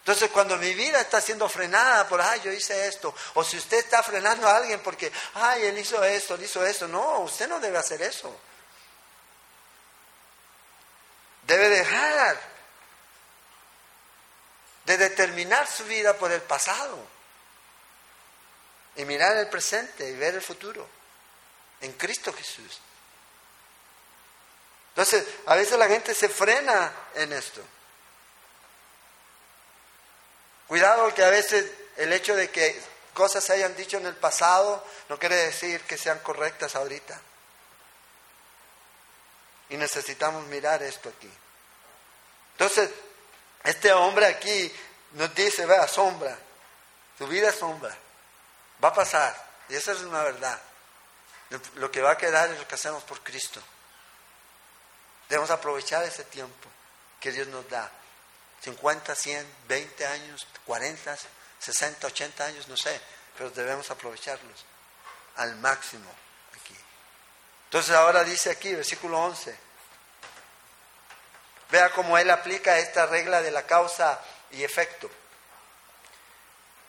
[0.00, 3.78] Entonces, cuando mi vida está siendo frenada por, ay, yo hice esto, o si usted
[3.78, 7.60] está frenando a alguien porque, ay, él hizo esto, él hizo esto, no, usted no
[7.60, 8.36] debe hacer eso.
[11.42, 12.40] Debe dejar
[14.86, 16.98] de determinar su vida por el pasado
[18.96, 20.84] y mirar el presente y ver el futuro
[21.80, 22.80] en Cristo Jesús.
[24.94, 27.62] Entonces, a veces la gente se frena en esto.
[30.68, 32.80] Cuidado que a veces el hecho de que
[33.14, 37.20] cosas se hayan dicho en el pasado no quiere decir que sean correctas ahorita.
[39.70, 41.30] Y necesitamos mirar esto aquí.
[42.52, 42.90] Entonces,
[43.64, 44.72] este hombre aquí
[45.12, 46.38] nos dice, vea, sombra,
[47.16, 47.96] tu vida es sombra,
[48.82, 49.34] va a pasar.
[49.68, 50.60] Y esa es una verdad.
[51.76, 53.62] Lo que va a quedar es lo que hacemos por Cristo.
[55.32, 56.68] Debemos aprovechar ese tiempo
[57.18, 57.90] que Dios nos da.
[58.60, 61.16] 50, 100, 20 años, 40,
[61.58, 63.00] 60, 80 años, no sé,
[63.38, 64.66] pero debemos aprovecharlos
[65.36, 66.10] al máximo
[66.54, 66.76] aquí.
[67.64, 69.56] Entonces ahora dice aquí, versículo 11,
[71.70, 75.10] vea cómo él aplica esta regla de la causa y efecto.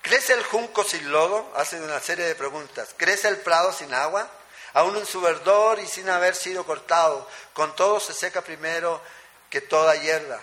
[0.01, 1.49] ¿Crece el junco sin lodo?
[1.55, 2.93] Hace una serie de preguntas.
[2.97, 4.29] ¿Crece el prado sin agua?
[4.73, 9.01] Aún en su verdor y sin haber sido cortado, con todo se seca primero
[9.49, 10.39] que toda hierba.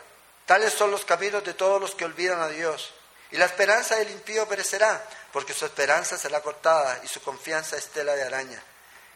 [0.47, 2.93] Tales son los caminos de todos los que olvidan a Dios.
[3.33, 7.89] Y la esperanza del impío perecerá, porque su esperanza será cortada y su confianza es
[7.89, 8.63] tela de araña.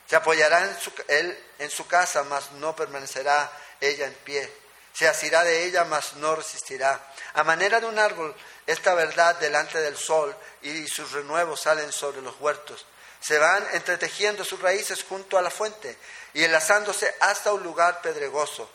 [0.08, 3.50] Se apoyará en su, él en su casa, mas no permanecerá
[3.80, 4.52] ella en pie.
[4.92, 7.00] Se asirá de ella, mas no resistirá.
[7.34, 8.34] A manera de un árbol,
[8.66, 12.86] esta verdad delante del sol y sus renuevos salen sobre los huertos.
[13.24, 15.96] Se van entretejiendo sus raíces junto a la fuente
[16.34, 18.70] y enlazándose hasta un lugar pedregoso.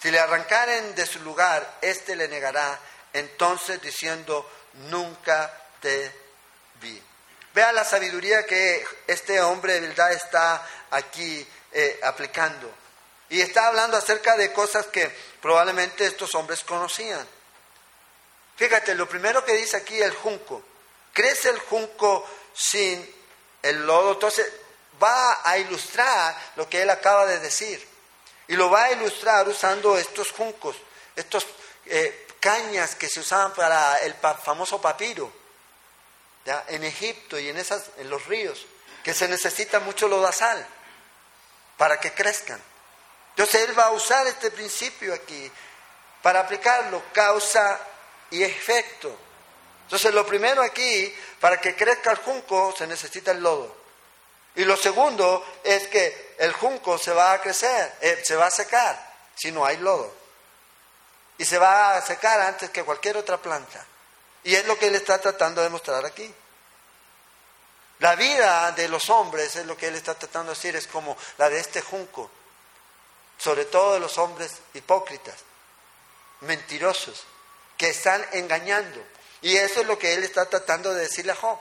[0.00, 2.78] Si le arrancaren de su lugar, éste le negará,
[3.12, 4.50] entonces diciendo,
[4.88, 6.10] nunca te
[6.80, 7.02] vi.
[7.52, 12.72] Vea la sabiduría que este hombre de verdad está aquí eh, aplicando.
[13.28, 17.28] Y está hablando acerca de cosas que probablemente estos hombres conocían.
[18.56, 20.62] Fíjate, lo primero que dice aquí el junco.
[21.12, 23.19] Crece el junco sin
[23.62, 24.12] el lodo.
[24.12, 24.50] Entonces
[25.02, 27.86] va a ilustrar lo que él acaba de decir.
[28.48, 30.76] Y lo va a ilustrar usando estos juncos,
[31.14, 31.46] estos
[31.86, 35.32] eh, cañas que se usaban para el famoso papiro
[36.68, 38.66] en Egipto y en, esas, en los ríos,
[39.04, 40.66] que se necesita mucho lodazal
[41.76, 42.60] para que crezcan.
[43.30, 45.50] Entonces él va a usar este principio aquí
[46.22, 47.78] para aplicarlo, causa
[48.30, 49.16] y efecto.
[49.90, 53.74] Entonces lo primero aquí, para que crezca el junco se necesita el lodo.
[54.54, 58.52] Y lo segundo es que el junco se va a crecer, eh, se va a
[58.52, 60.14] secar si no hay lodo.
[61.38, 63.84] Y se va a secar antes que cualquier otra planta.
[64.44, 66.32] Y es lo que él está tratando de mostrar aquí.
[67.98, 71.16] La vida de los hombres, es lo que él está tratando de decir, es como
[71.36, 72.30] la de este junco.
[73.38, 75.34] Sobre todo de los hombres hipócritas,
[76.42, 77.24] mentirosos,
[77.76, 79.04] que están engañando.
[79.42, 81.58] Y eso es lo que él está tratando de decirle a Job.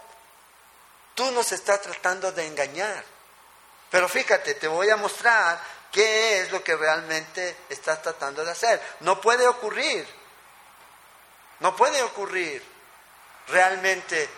[1.16, 3.04] Tú nos estás tratando de engañar.
[3.90, 5.60] Pero fíjate, te voy a mostrar
[5.92, 8.82] qué es lo que realmente estás tratando de hacer.
[9.02, 10.08] No puede ocurrir.
[11.60, 12.64] No puede ocurrir
[13.48, 14.30] realmente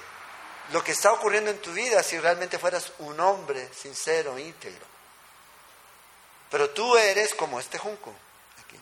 [0.71, 4.85] lo que está ocurriendo en tu vida si realmente fueras un hombre sincero, íntegro.
[6.49, 8.13] Pero tú eres como este junco.
[8.63, 8.79] Aquí.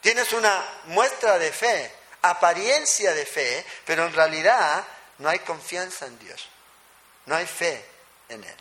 [0.00, 4.84] Tienes una muestra de fe, apariencia de fe, pero en realidad
[5.18, 6.48] no hay confianza en Dios.
[7.26, 7.84] No hay fe
[8.28, 8.56] en Él.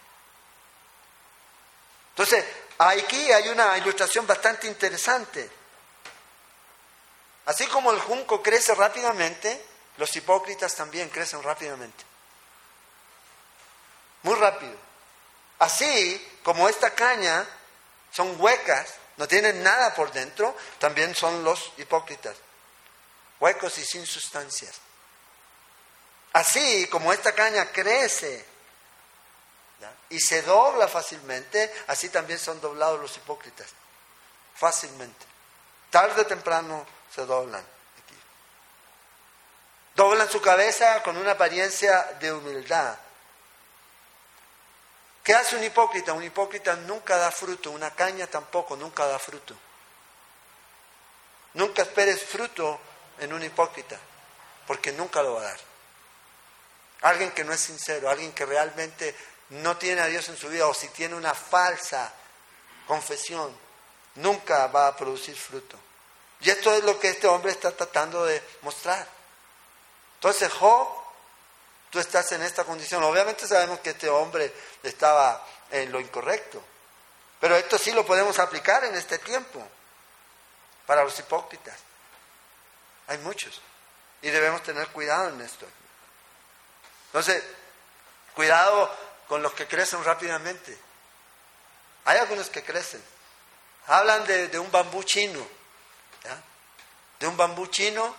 [2.12, 2.46] Entonces,
[2.78, 5.50] aquí hay una ilustración bastante interesante.
[7.46, 9.66] Así como el junco crece rápidamente,
[9.98, 12.04] los hipócritas también crecen rápidamente.
[14.24, 14.76] Muy rápido.
[15.60, 17.48] Así como esta caña
[18.12, 22.36] son huecas, no tienen nada por dentro, también son los hipócritas.
[23.40, 24.76] Huecos y sin sustancias.
[26.34, 28.46] Así como esta caña crece
[30.10, 33.68] y se dobla fácilmente, así también son doblados los hipócritas.
[34.56, 35.26] Fácilmente.
[35.90, 37.66] Tarde o temprano se doblan.
[39.96, 42.98] Doblan su cabeza con una apariencia de humildad.
[45.24, 46.14] ¿Qué hace un hipócrita?
[46.14, 49.56] Un hipócrita nunca da fruto, una caña tampoco, nunca da fruto.
[51.54, 52.80] Nunca esperes fruto
[53.20, 54.00] en un hipócrita,
[54.68, 55.60] porque nunca lo va a dar.
[57.02, 59.16] Alguien que no es sincero, alguien que realmente
[59.50, 62.12] no tiene a Dios en su vida o si tiene una falsa
[62.88, 63.56] confesión,
[64.16, 65.78] nunca va a producir fruto.
[66.42, 69.08] Y esto es lo que este hombre está tratando de mostrar.
[70.16, 70.88] Entonces, Job,
[71.90, 73.04] tú estás en esta condición.
[73.04, 74.54] Obviamente sabemos que este hombre
[74.84, 76.62] estaba en lo incorrecto,
[77.40, 79.66] pero esto sí lo podemos aplicar en este tiempo
[80.86, 81.76] para los hipócritas.
[83.10, 83.60] Hay muchos
[84.22, 85.66] y debemos tener cuidado en esto.
[87.08, 87.44] Entonces,
[88.36, 88.96] cuidado
[89.28, 90.78] con los que crecen rápidamente.
[92.06, 93.04] Hay algunos que crecen.
[93.88, 95.46] Hablan de, un bambú chino,
[97.20, 98.16] de un bambú chino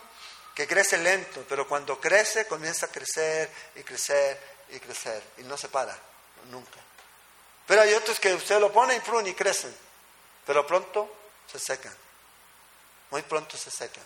[0.57, 5.57] que crece lento, pero cuando crece comienza a crecer y crecer y crecer y no
[5.57, 5.97] se para
[6.51, 6.81] nunca.
[7.69, 9.75] Pero hay otros que usted lo pone y y crecen,
[10.45, 11.15] pero pronto
[11.51, 11.95] se secan.
[13.13, 14.05] Muy pronto se secan.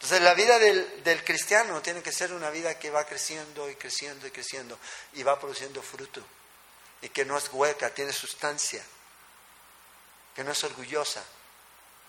[0.00, 4.26] Entonces la vida del, cristiano tiene que ser una vida que va creciendo y creciendo
[4.26, 4.78] y creciendo
[5.12, 6.24] y va produciendo fruto
[7.02, 8.82] y que no es hueca, tiene sustancia,
[10.34, 11.22] que no es orgullosa,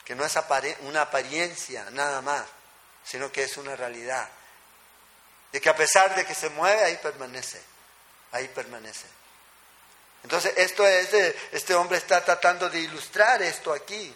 [0.05, 0.37] que no es
[0.81, 2.45] una apariencia nada más,
[3.03, 4.29] sino que es una realidad.
[5.51, 7.61] De que a pesar de que se mueve, ahí permanece,
[8.31, 9.07] ahí permanece.
[10.23, 14.15] Entonces, esto es, este hombre está tratando de ilustrar esto aquí.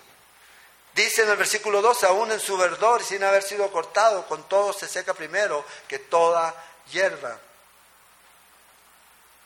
[0.96, 4.48] Dice en el versículo 12, aún en su verdor y sin haber sido cortado, con
[4.48, 6.56] todo se seca primero que toda
[6.90, 7.38] hierba.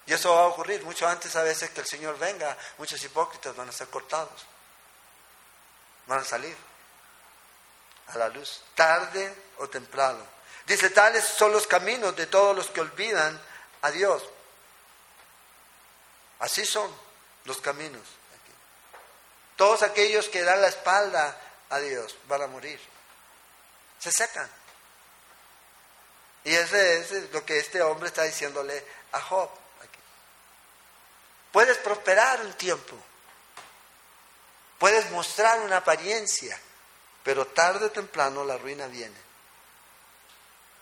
[0.06, 3.56] Y eso va a ocurrir mucho antes a veces que el Señor venga, muchos hipócritas
[3.56, 4.46] van a ser cortados,
[6.06, 6.56] van a salir
[8.10, 10.24] a la luz, tarde o temprano.
[10.68, 13.42] Dice, tales son los caminos de todos los que olvidan
[13.82, 14.24] a Dios.
[16.38, 16.96] Así son
[17.46, 18.19] los caminos.
[19.60, 21.38] Todos aquellos que dan la espalda
[21.70, 22.80] a Dios van a morir.
[24.00, 24.50] Se secan.
[26.46, 29.50] Y ese es lo que este hombre está diciéndole a Job.
[31.52, 32.96] Puedes prosperar un tiempo.
[34.78, 36.58] Puedes mostrar una apariencia.
[37.22, 39.20] Pero tarde o temprano la ruina viene.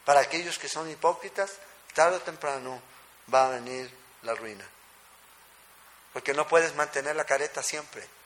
[0.06, 1.52] Para aquellos que son hipócritas,
[1.96, 2.80] tarde o temprano
[3.34, 4.70] va a venir la ruina.
[6.14, 8.17] Porque no puedes mantener la careta siempre.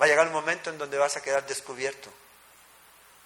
[0.00, 2.10] Va a llegar un momento en donde vas a quedar descubierto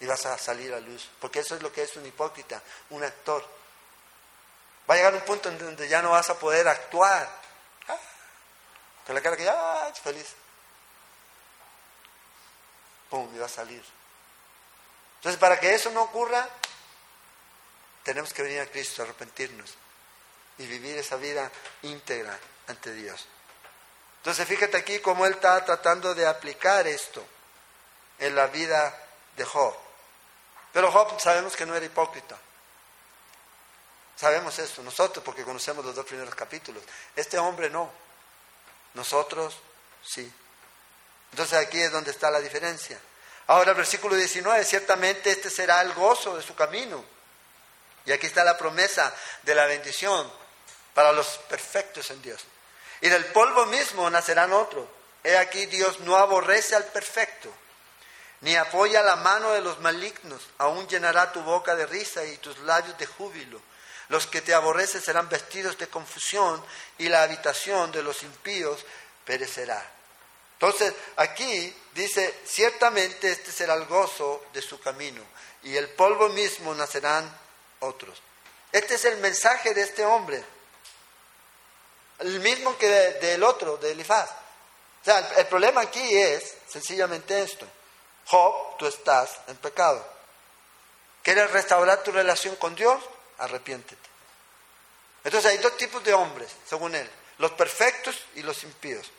[0.01, 1.09] y vas a salir a luz.
[1.21, 3.47] Porque eso es lo que es un hipócrita, un actor.
[4.89, 7.29] Va a llegar un punto en donde ya no vas a poder actuar.
[7.89, 7.99] Ah,
[9.07, 10.35] con la cara que ya ah, feliz.
[13.11, 13.85] Pum, y va a salir.
[15.17, 16.49] Entonces, para que eso no ocurra,
[18.03, 19.75] tenemos que venir a Cristo, arrepentirnos
[20.59, 21.51] y vivir esa vida
[21.83, 23.29] íntegra ante Dios.
[24.23, 27.27] Entonces fíjate aquí cómo él está tratando de aplicar esto
[28.21, 28.97] en la vida
[29.37, 29.75] de Job.
[30.73, 32.39] Pero Job sabemos que no era hipócrita.
[34.15, 36.85] Sabemos esto, nosotros porque conocemos los dos primeros capítulos.
[37.17, 37.91] Este hombre no.
[38.95, 39.57] Nosotros
[40.05, 40.33] sí.
[41.33, 43.01] Entonces aquí es donde está la diferencia.
[43.49, 47.05] Ahora versículo 19, ciertamente este será el gozo de su camino.
[48.05, 50.33] Y aquí está la promesa de la bendición
[50.95, 52.41] para los perfectos en Dios.
[53.03, 54.87] Y del polvo mismo nacerán otros.
[55.25, 57.53] He aquí Dios no aborrece al perfecto,
[58.41, 60.41] ni apoya la mano de los malignos.
[60.59, 63.61] Aún llenará tu boca de risa y tus labios de júbilo.
[64.09, 66.65] Los que te aborrecen serán vestidos de confusión
[66.99, 68.85] y la habitación de los impíos
[69.25, 69.85] perecerá.
[70.55, 75.23] Entonces, aquí dice, ciertamente este será el gozo de su camino,
[75.65, 77.29] y el polvo mismo nacerán
[77.81, 78.23] otros.
[78.71, 80.45] Este es el mensaje de este hombre
[82.23, 84.31] el mismo que del otro, de Elifaz.
[84.31, 87.67] O sea, el, problema aquí es sencillamente esto.
[88.27, 90.05] Job, tú estás en pecado.
[91.23, 93.03] ¿Quieres restaurar tu relación con Dios?
[93.39, 94.11] Arrepiéntete.
[95.25, 97.09] Entonces hay dos tipos de hombres, según él,
[97.39, 99.11] los perfectos y los impíos.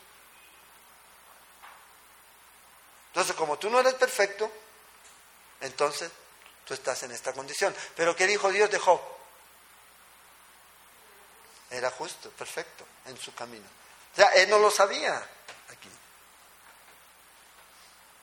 [3.08, 4.52] Entonces, como tú no eres perfecto,
[5.62, 6.10] entonces
[6.66, 7.76] tú estás en esta condición.
[7.96, 9.00] Pero ¿qué dijo Dios de Job?
[11.74, 13.66] Era justo, perfecto en su camino.
[14.14, 15.18] O sea, él no lo sabía
[15.70, 15.90] aquí.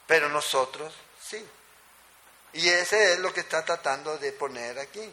[0.06, 1.44] Pero nosotros sí.
[2.52, 5.12] Y ese es lo que está tratando de poner aquí.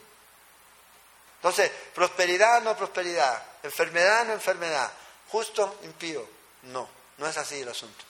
[1.37, 4.91] Entonces, prosperidad, no prosperidad, enfermedad, no enfermedad,
[5.29, 6.27] justo, impío.
[6.63, 8.05] No, no es así el asunto.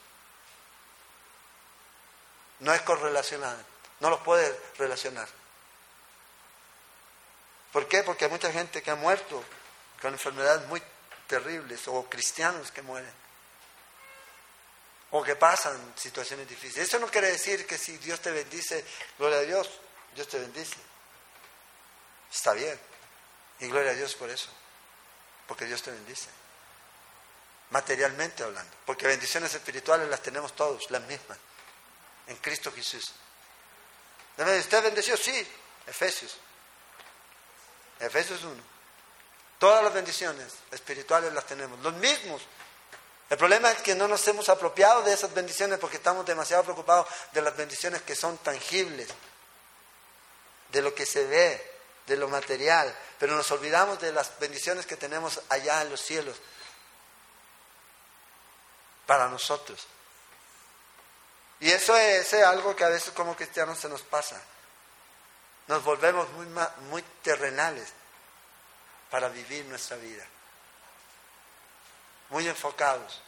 [2.60, 3.64] No es correlacionado,
[4.02, 5.28] no los puede relacionar.
[7.72, 8.04] ¿Por qué?
[8.04, 9.42] Porque hay mucha gente que ha muerto
[10.02, 10.82] con enfermedades muy
[11.28, 13.28] terribles o cristianos que mueren
[15.12, 16.88] o que pasan situaciones difíciles.
[16.88, 18.84] Eso no quiere decir que si Dios te bendice,
[19.18, 19.70] gloria a Dios,
[20.14, 20.76] Dios te bendice.
[22.32, 22.78] Está bien.
[23.60, 24.50] Y gloria a Dios por eso.
[25.48, 26.28] Porque Dios te bendice.
[27.70, 28.72] Materialmente hablando.
[28.86, 31.38] Porque bendiciones espirituales las tenemos todos, las mismas.
[32.28, 33.14] En Cristo Jesús.
[34.38, 35.16] ¿Usted bendeció?
[35.16, 35.48] Sí.
[35.88, 36.38] Efesios.
[38.00, 38.77] Efesios 1.
[39.60, 41.80] Todas las bendiciones espirituales las tenemos.
[41.80, 42.42] Los mismos.
[43.30, 47.08] El problema es que no nos hemos apropiado de esas bendiciones porque estamos demasiado preocupados
[47.34, 49.10] de las bendiciones que son tangibles,
[50.72, 51.72] de lo que se ve,
[52.06, 56.38] de lo material, pero nos olvidamos de las bendiciones que tenemos allá en los cielos
[59.06, 59.88] para nosotros.
[61.60, 64.40] Y eso es, algo que a veces como cristianos se nos pasa.
[65.68, 66.46] Nos volvemos muy,
[66.90, 67.92] muy terrenales
[69.10, 70.26] para vivir nuestra vida.
[72.30, 73.22] Muy enfocados.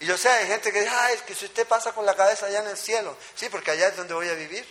[0.00, 2.16] Y yo sé, hay gente que dice, ah, es que si usted pasa con la
[2.16, 3.16] cabeza allá en el cielo.
[3.34, 4.66] Sí, porque allá es donde voy a vivir.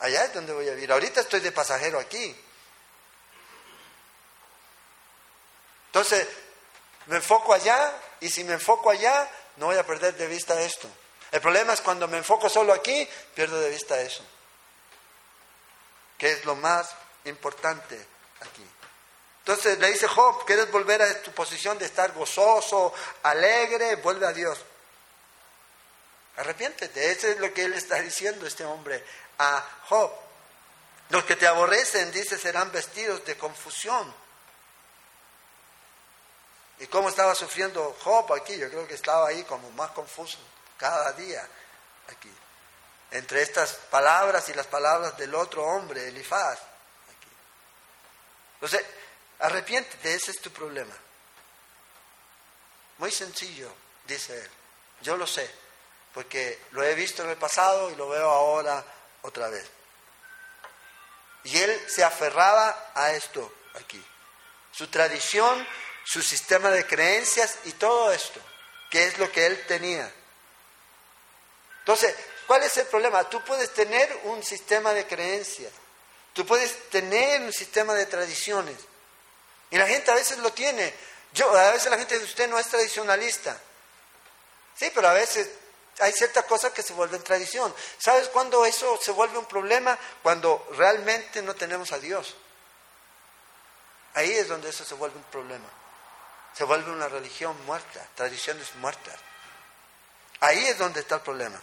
[0.00, 0.92] Allá es donde voy a vivir.
[0.92, 2.36] Ahorita estoy de pasajero aquí.
[5.86, 6.28] Entonces,
[7.06, 10.88] me enfoco allá y si me enfoco allá, no voy a perder de vista esto.
[11.30, 14.24] El problema es cuando me enfoco solo aquí, pierdo de vista eso.
[16.18, 16.94] Que es lo más
[17.24, 18.06] importante
[18.40, 18.66] aquí.
[19.40, 23.96] Entonces le dice Job, ¿quieres volver a tu posición de estar gozoso, alegre?
[23.96, 24.58] Vuelve a Dios.
[26.36, 27.12] Arrepiéntete.
[27.12, 29.04] Eso es lo que él está diciendo, este hombre,
[29.38, 30.10] a Job.
[31.10, 34.14] Los que te aborrecen, dice, serán vestidos de confusión.
[36.78, 38.56] ¿Y cómo estaba sufriendo Job aquí?
[38.56, 40.38] Yo creo que estaba ahí como más confuso
[40.78, 41.46] cada día
[42.08, 42.32] aquí.
[43.10, 46.58] Entre estas palabras y las palabras del otro hombre, Elifaz.
[48.64, 48.90] Entonces,
[49.40, 50.94] arrepiéntete, ese es tu problema.
[52.96, 53.70] Muy sencillo,
[54.06, 54.50] dice él.
[55.02, 55.50] Yo lo sé,
[56.14, 58.82] porque lo he visto en el pasado y lo veo ahora
[59.20, 59.68] otra vez.
[61.42, 64.02] Y él se aferraba a esto aquí.
[64.72, 65.68] Su tradición,
[66.06, 68.40] su sistema de creencias y todo esto,
[68.88, 70.10] que es lo que él tenía.
[71.80, 73.28] Entonces, ¿cuál es el problema?
[73.28, 75.70] Tú puedes tener un sistema de creencias,
[76.34, 78.76] tú puedes tener un sistema de tradiciones.
[79.70, 80.92] Y la gente a veces lo tiene.
[81.32, 83.58] Yo, a veces la gente dice, usted no es tradicionalista.
[84.76, 85.48] Sí, pero a veces
[86.00, 87.74] hay ciertas cosas que se vuelven tradición.
[87.98, 89.98] ¿Sabes cuándo eso se vuelve un problema?
[90.22, 92.34] Cuando realmente no tenemos a Dios.
[94.14, 95.66] Ahí es donde eso se vuelve un problema.
[96.56, 99.16] Se vuelve una religión muerta, tradiciones muertas.
[100.40, 101.60] Ahí es donde está el problema.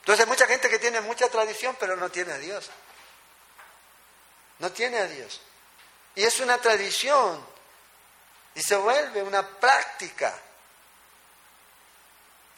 [0.00, 2.70] Entonces hay mucha gente que tiene mucha tradición, pero no tiene a Dios.
[4.60, 5.40] No tiene a Dios.
[6.14, 7.44] Y es una tradición.
[8.54, 10.34] Y se vuelve una práctica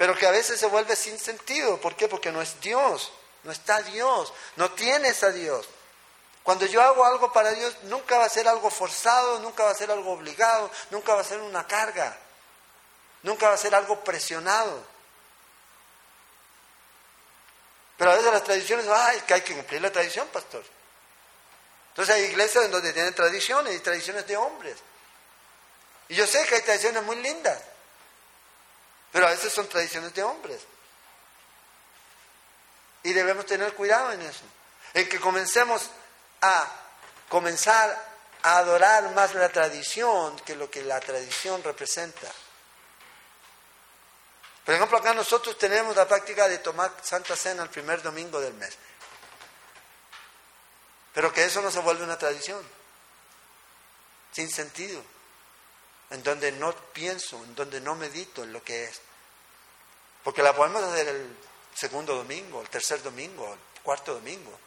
[0.03, 1.81] pero que a veces se vuelve sin sentido.
[1.81, 2.09] ¿Por qué?
[2.09, 3.13] Porque no es Dios,
[3.45, 5.69] no está Dios, no tienes a Dios.
[6.43, 9.77] Cuando yo hago algo para Dios, nunca va a ser algo forzado, nunca va a
[9.77, 12.19] ser algo obligado, nunca va a ser una carga,
[13.23, 14.85] nunca va a ser algo presionado.
[17.97, 18.87] Pero a veces las tradiciones,
[19.25, 20.65] que hay que cumplir la tradición, pastor.
[21.93, 24.77] Entonces hay iglesias en donde tienen tradiciones y tradiciones de hombres.
[26.09, 27.61] Y yo sé que hay tradiciones muy lindas.
[29.13, 30.63] Pero a veces son tradiciones de hombres.
[33.03, 34.45] Y debemos tener cuidado en eso.
[34.95, 35.91] En que comencemos
[36.41, 36.67] a
[37.29, 38.13] comenzar
[38.43, 42.29] a adorar más la tradición que lo que la tradición representa.
[44.65, 48.55] Por ejemplo, acá nosotros tenemos la práctica de tomar Santa Cena el primer domingo del
[48.55, 48.77] mes.
[51.15, 52.63] Pero que eso no se vuelve una tradición.
[54.33, 55.03] Sin sentido
[56.13, 59.01] en donde no pienso, en donde no medito en lo que es.
[60.23, 61.37] Porque la podemos hacer el
[61.75, 64.59] segundo domingo, el tercer domingo, el cuarto domingo,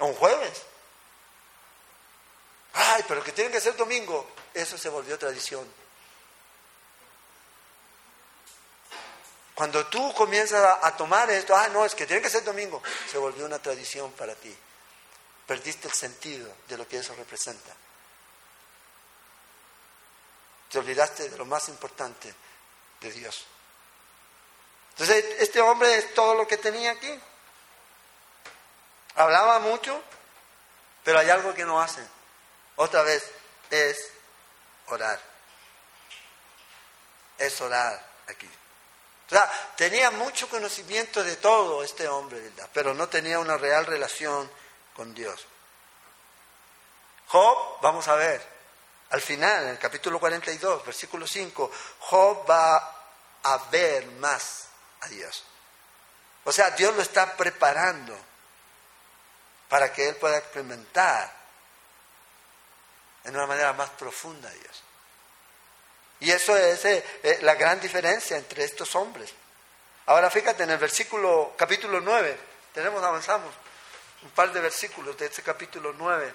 [0.00, 0.62] o un jueves.
[2.72, 5.72] Ay, pero que tiene que ser domingo, eso se volvió tradición.
[9.54, 13.18] Cuando tú comienzas a, tomar esto, ah, no, es que tiene que ser domingo, se
[13.18, 14.54] volvió una tradición para ti.
[15.46, 17.72] Perdiste el sentido de lo que eso representa.
[20.70, 22.34] Te olvidaste de lo más importante
[23.00, 23.44] de Dios.
[24.90, 27.20] Entonces, este hombre es todo lo que tenía aquí.
[29.16, 30.02] Hablaba mucho,
[31.04, 32.02] pero hay algo que no hace.
[32.76, 33.30] Otra vez,
[33.70, 34.10] es
[34.88, 35.20] orar.
[37.38, 38.48] Es orar aquí.
[39.26, 44.50] O sea, tenía mucho conocimiento de todo este hombre, pero no tenía una real relación
[44.94, 45.46] con Dios.
[47.28, 48.40] Job, vamos a ver,
[49.10, 51.70] al final, en el capítulo 42, versículo 5,
[52.00, 52.76] Job va
[53.42, 54.66] a ver más
[55.00, 55.44] a Dios.
[56.44, 58.16] O sea, Dios lo está preparando
[59.68, 61.32] para que él pueda experimentar
[63.24, 64.82] en una manera más profunda a Dios.
[66.20, 69.32] Y eso es eh, eh, la gran diferencia entre estos hombres.
[70.06, 72.38] Ahora fíjate en el versículo, capítulo 9,
[72.72, 73.54] tenemos, avanzamos
[74.24, 76.34] un par de versículos de este capítulo 9.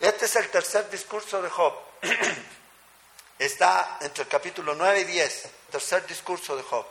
[0.00, 1.74] Este es el tercer discurso de Job.
[3.38, 6.86] Está entre el capítulo 9 y 10, tercer discurso de Job.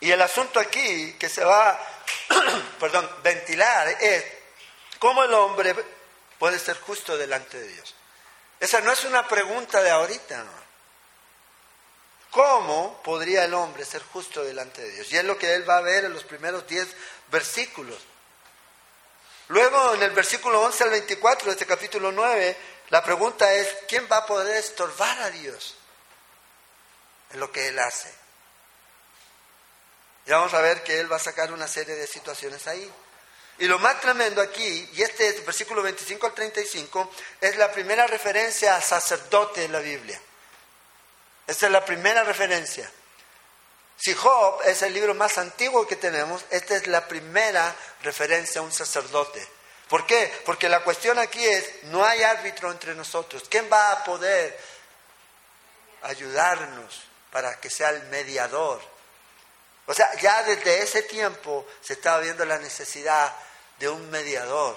[0.00, 1.78] Y el asunto aquí que se va,
[2.80, 4.24] perdón, ventilar es
[4.98, 5.74] cómo el hombre
[6.38, 7.94] puede ser justo delante de Dios.
[8.60, 10.44] Esa no es una pregunta de ahorita.
[12.30, 15.12] ¿Cómo podría el hombre ser justo delante de Dios?
[15.12, 16.86] Y es lo que él va a ver en los primeros 10
[17.30, 17.98] versículos.
[19.48, 22.56] Luego, en el versículo 11 al 24 de este capítulo 9,
[22.90, 25.74] la pregunta es, ¿quién va a poder estorbar a Dios
[27.32, 28.14] en lo que él hace?
[30.26, 32.88] Y vamos a ver que él va a sacar una serie de situaciones ahí.
[33.58, 37.10] Y lo más tremendo aquí, y este es versículo 25 al 35,
[37.40, 40.20] es la primera referencia a sacerdote en la Biblia.
[41.50, 42.88] Esta es la primera referencia.
[43.96, 47.74] Si Job es el libro más antiguo que tenemos, esta es la primera
[48.04, 49.44] referencia a un sacerdote.
[49.88, 50.32] ¿Por qué?
[50.46, 53.42] Porque la cuestión aquí es, no hay árbitro entre nosotros.
[53.48, 54.56] ¿Quién va a poder
[56.02, 58.80] ayudarnos para que sea el mediador?
[59.86, 63.34] O sea, ya desde ese tiempo se estaba viendo la necesidad
[63.80, 64.76] de un mediador,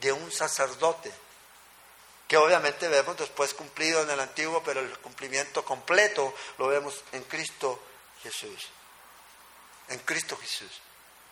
[0.00, 1.12] de un sacerdote,
[2.32, 7.24] que obviamente vemos después cumplido en el antiguo, pero el cumplimiento completo lo vemos en
[7.24, 7.78] Cristo
[8.22, 8.70] Jesús.
[9.90, 10.70] En Cristo Jesús.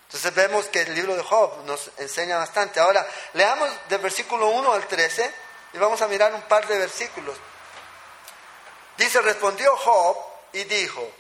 [0.05, 2.81] Entonces vemos que el libro de Job nos enseña bastante.
[2.81, 5.35] Ahora, leamos del versículo 1 al 13
[5.73, 7.39] y vamos a mirar un par de versículos.
[8.99, 10.19] Dice, respondió Job
[10.53, 11.11] y dijo,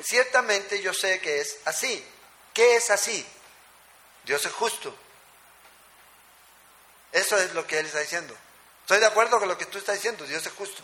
[0.00, 2.04] ciertamente yo sé que es así.
[2.52, 3.24] ¿Qué es así?
[4.24, 4.92] Dios es justo.
[7.12, 8.36] Eso es lo que él está diciendo.
[8.88, 10.82] Estoy de acuerdo con lo que tú estás diciendo, Dios es justo.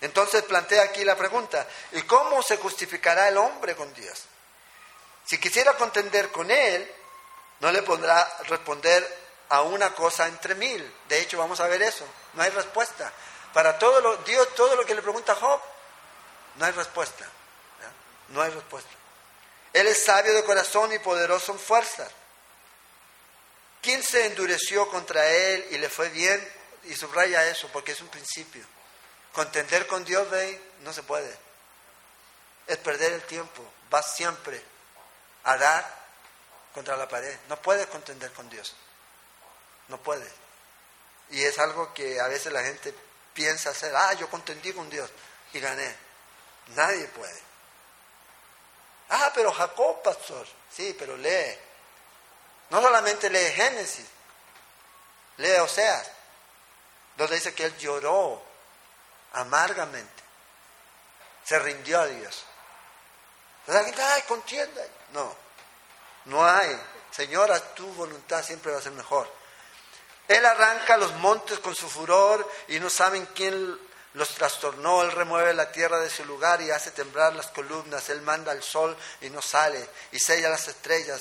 [0.00, 4.26] Entonces plantea aquí la pregunta, ¿y cómo se justificará el hombre con Dios?
[5.24, 6.88] Si quisiera contender con él,
[7.58, 9.04] no le pondrá responder
[9.48, 10.88] a una cosa entre mil.
[11.08, 12.06] De hecho, vamos a ver eso.
[12.34, 13.12] No hay respuesta.
[13.52, 15.60] Para todo lo, Dios, todo lo que le pregunta Job,
[16.54, 17.28] no hay respuesta.
[18.28, 18.90] No hay respuesta.
[19.72, 22.08] Él es sabio de corazón y poderoso en fuerza.
[23.82, 26.59] ¿Quién se endureció contra él y le fue bien?
[26.84, 28.64] Y subraya eso porque es un principio.
[29.32, 30.26] Contender con Dios,
[30.80, 31.36] no se puede.
[32.66, 33.62] Es perder el tiempo.
[33.90, 34.62] Vas siempre
[35.44, 36.00] a dar
[36.74, 37.36] contra la pared.
[37.48, 38.74] No puedes contender con Dios.
[39.88, 40.32] No puedes.
[41.30, 42.94] Y es algo que a veces la gente
[43.34, 43.94] piensa hacer.
[43.94, 45.10] Ah, yo contendí con Dios
[45.52, 45.94] y gané.
[46.74, 47.40] Nadie puede.
[49.10, 50.46] Ah, pero Jacob, pastor.
[50.72, 51.58] Sí, pero lee.
[52.70, 54.06] No solamente lee Génesis,
[55.38, 56.08] lee Oseas,
[57.20, 58.42] donde dice que él lloró
[59.34, 60.22] amargamente,
[61.44, 62.44] se rindió a Dios.
[63.66, 64.82] Entonces, ay, contienda.
[65.12, 65.36] No,
[66.24, 66.80] no hay.
[67.10, 69.30] Señora, tu voluntad siempre va a ser mejor.
[70.28, 73.78] Él arranca los montes con su furor y no saben quién
[74.14, 78.22] los trastornó, Él remueve la tierra de su lugar y hace temblar las columnas, Él
[78.22, 81.20] manda el sol y no sale, y sella las estrellas.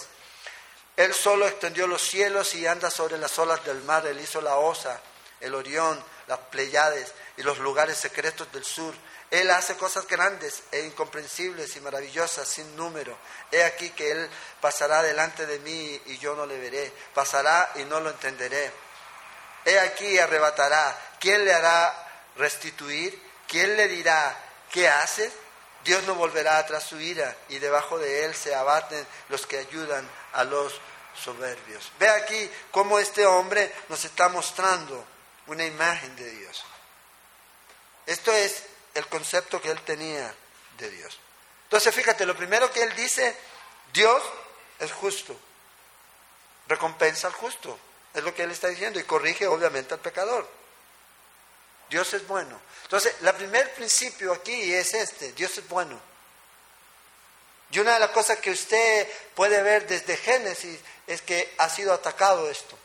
[0.95, 4.55] Él solo extendió los cielos y anda sobre las olas del mar, Él hizo la
[4.55, 5.01] osa,
[5.39, 8.93] el Orión, las Pleiades y los lugares secretos del sur.
[9.31, 13.15] Él hace cosas grandes e incomprensibles y maravillosas sin número.
[13.51, 14.29] He aquí que Él
[14.59, 18.71] pasará delante de mí y yo no le veré, pasará y no lo entenderé.
[19.65, 20.97] He aquí arrebatará.
[21.19, 22.09] ¿Quién le hará
[22.39, 24.35] restituir, ¿quién le dirá,
[24.71, 25.31] ¿qué haces?
[25.83, 30.09] Dios no volverá atrás su ira y debajo de él se abaten los que ayudan
[30.33, 30.79] a los
[31.23, 31.91] soberbios.
[31.99, 35.05] Ve aquí cómo este hombre nos está mostrando
[35.49, 36.63] una imagen de Dios.
[38.05, 40.33] Esto es el concepto que él tenía
[40.77, 41.17] de Dios.
[41.63, 43.35] Entonces fíjate, lo primero que él dice,
[43.93, 44.21] Dios
[44.79, 45.37] es justo,
[46.67, 47.77] recompensa al justo,
[48.13, 50.47] es lo que él está diciendo y corrige obviamente al pecador.
[51.89, 52.59] Dios es bueno.
[52.83, 55.99] Entonces, el primer principio aquí es este, Dios es bueno.
[57.71, 61.93] Y una de las cosas que usted puede ver desde Génesis es que ha sido
[61.93, 62.77] atacado esto.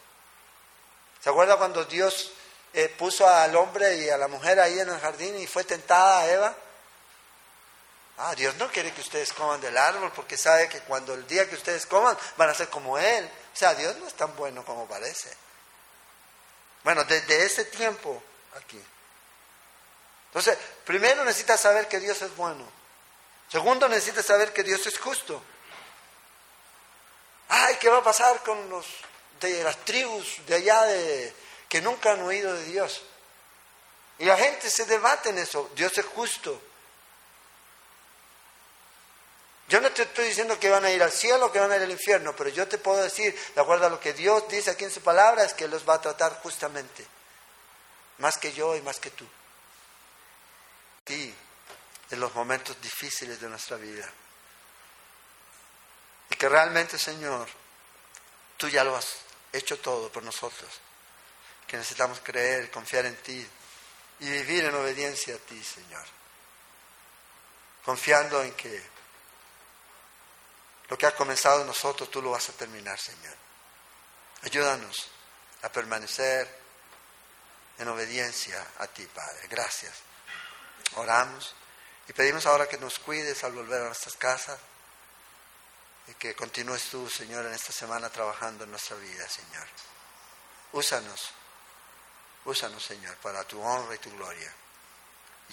[1.23, 2.33] ¿Se acuerda cuando Dios
[2.75, 6.21] eh, puso al hombre y a la mujer ahí en el jardín y fue tentada
[6.21, 6.57] a Eva?
[8.19, 11.49] Ah, Dios no quiere que ustedes coman del árbol porque sabe que cuando el día
[11.49, 13.25] que ustedes coman van a ser como Él.
[13.53, 15.31] O sea, Dios no es tan bueno como parece.
[16.85, 18.23] Bueno, desde ese tiempo
[18.57, 18.81] aquí.
[20.27, 22.65] Entonces, primero necesitas saber que Dios es bueno.
[23.51, 25.43] Segundo, necesitas saber que Dios es justo.
[27.49, 28.87] ay, ¿qué va a pasar con los
[29.41, 31.35] de las tribus de allá de,
[31.75, 33.03] que nunca han oído de Dios?
[34.21, 35.73] Y la gente se debate en eso.
[35.75, 36.63] Dios es justo.
[39.67, 41.83] Yo no te estoy diciendo que van a ir al cielo que van a ir
[41.83, 44.85] al infierno, pero yo te puedo decir, de acuerdo a lo que Dios dice aquí
[44.85, 47.05] en su palabra, es que los va a tratar justamente.
[48.19, 49.27] Más que yo y más que tú.
[51.09, 51.35] Sí,
[52.13, 54.09] en los momentos difíciles de nuestra vida.
[56.31, 57.49] Y que realmente, Señor,
[58.59, 59.17] tú ya lo has
[59.53, 60.84] hecho todo por nosotros.
[61.67, 63.47] Que necesitamos creer, confiar en ti
[64.21, 66.05] y vivir en obediencia a ti, Señor.
[67.85, 68.83] Confiando en que
[70.89, 73.35] lo que ha comenzado en nosotros tú lo vas a terminar, Señor.
[74.43, 75.11] Ayúdanos
[75.63, 76.63] a permanecer
[77.79, 79.49] en obediencia a ti, Padre.
[79.49, 79.95] Gracias.
[80.97, 81.55] Oramos
[82.07, 84.59] y pedimos ahora que nos cuides al volver a nuestras casas
[86.07, 89.67] y que continúes tú, Señor, en esta semana trabajando en nuestra vida, Señor.
[90.73, 91.31] Úsanos,
[92.45, 94.53] úsanos, Señor, para tu honra y tu gloria.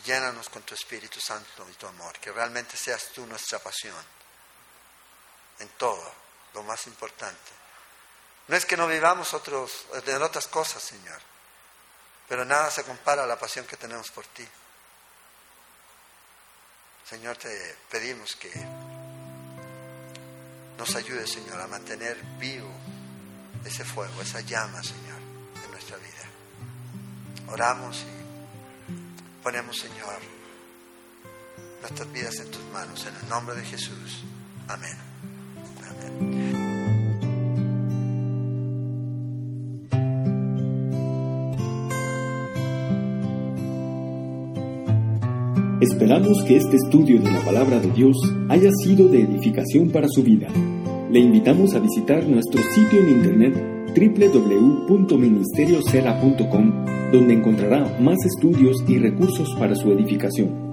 [0.06, 4.04] Llénanos con tu Espíritu Santo y tu amor, que realmente seas tú nuestra pasión
[5.60, 6.14] en todo,
[6.54, 7.52] lo más importante.
[8.48, 11.20] No es que no vivamos en otras cosas, Señor,
[12.28, 14.48] pero nada se compara a la pasión que tenemos por ti.
[17.08, 18.52] Señor, te pedimos que
[20.78, 22.72] nos ayude, Señor, a mantener vivo
[23.66, 25.21] ese fuego, esa llama, Señor.
[27.52, 30.22] Oramos y ponemos, Señor,
[31.82, 34.24] nuestras vidas en tus manos, en el nombre de Jesús.
[34.70, 34.98] Amén.
[45.82, 48.16] Esperamos que este estudio de la palabra de Dios
[48.50, 50.48] haya sido de edificación para su vida.
[51.10, 59.54] Le invitamos a visitar nuestro sitio en internet www.ministeriosela.com, donde encontrará más estudios y recursos
[59.60, 60.71] para su edificación.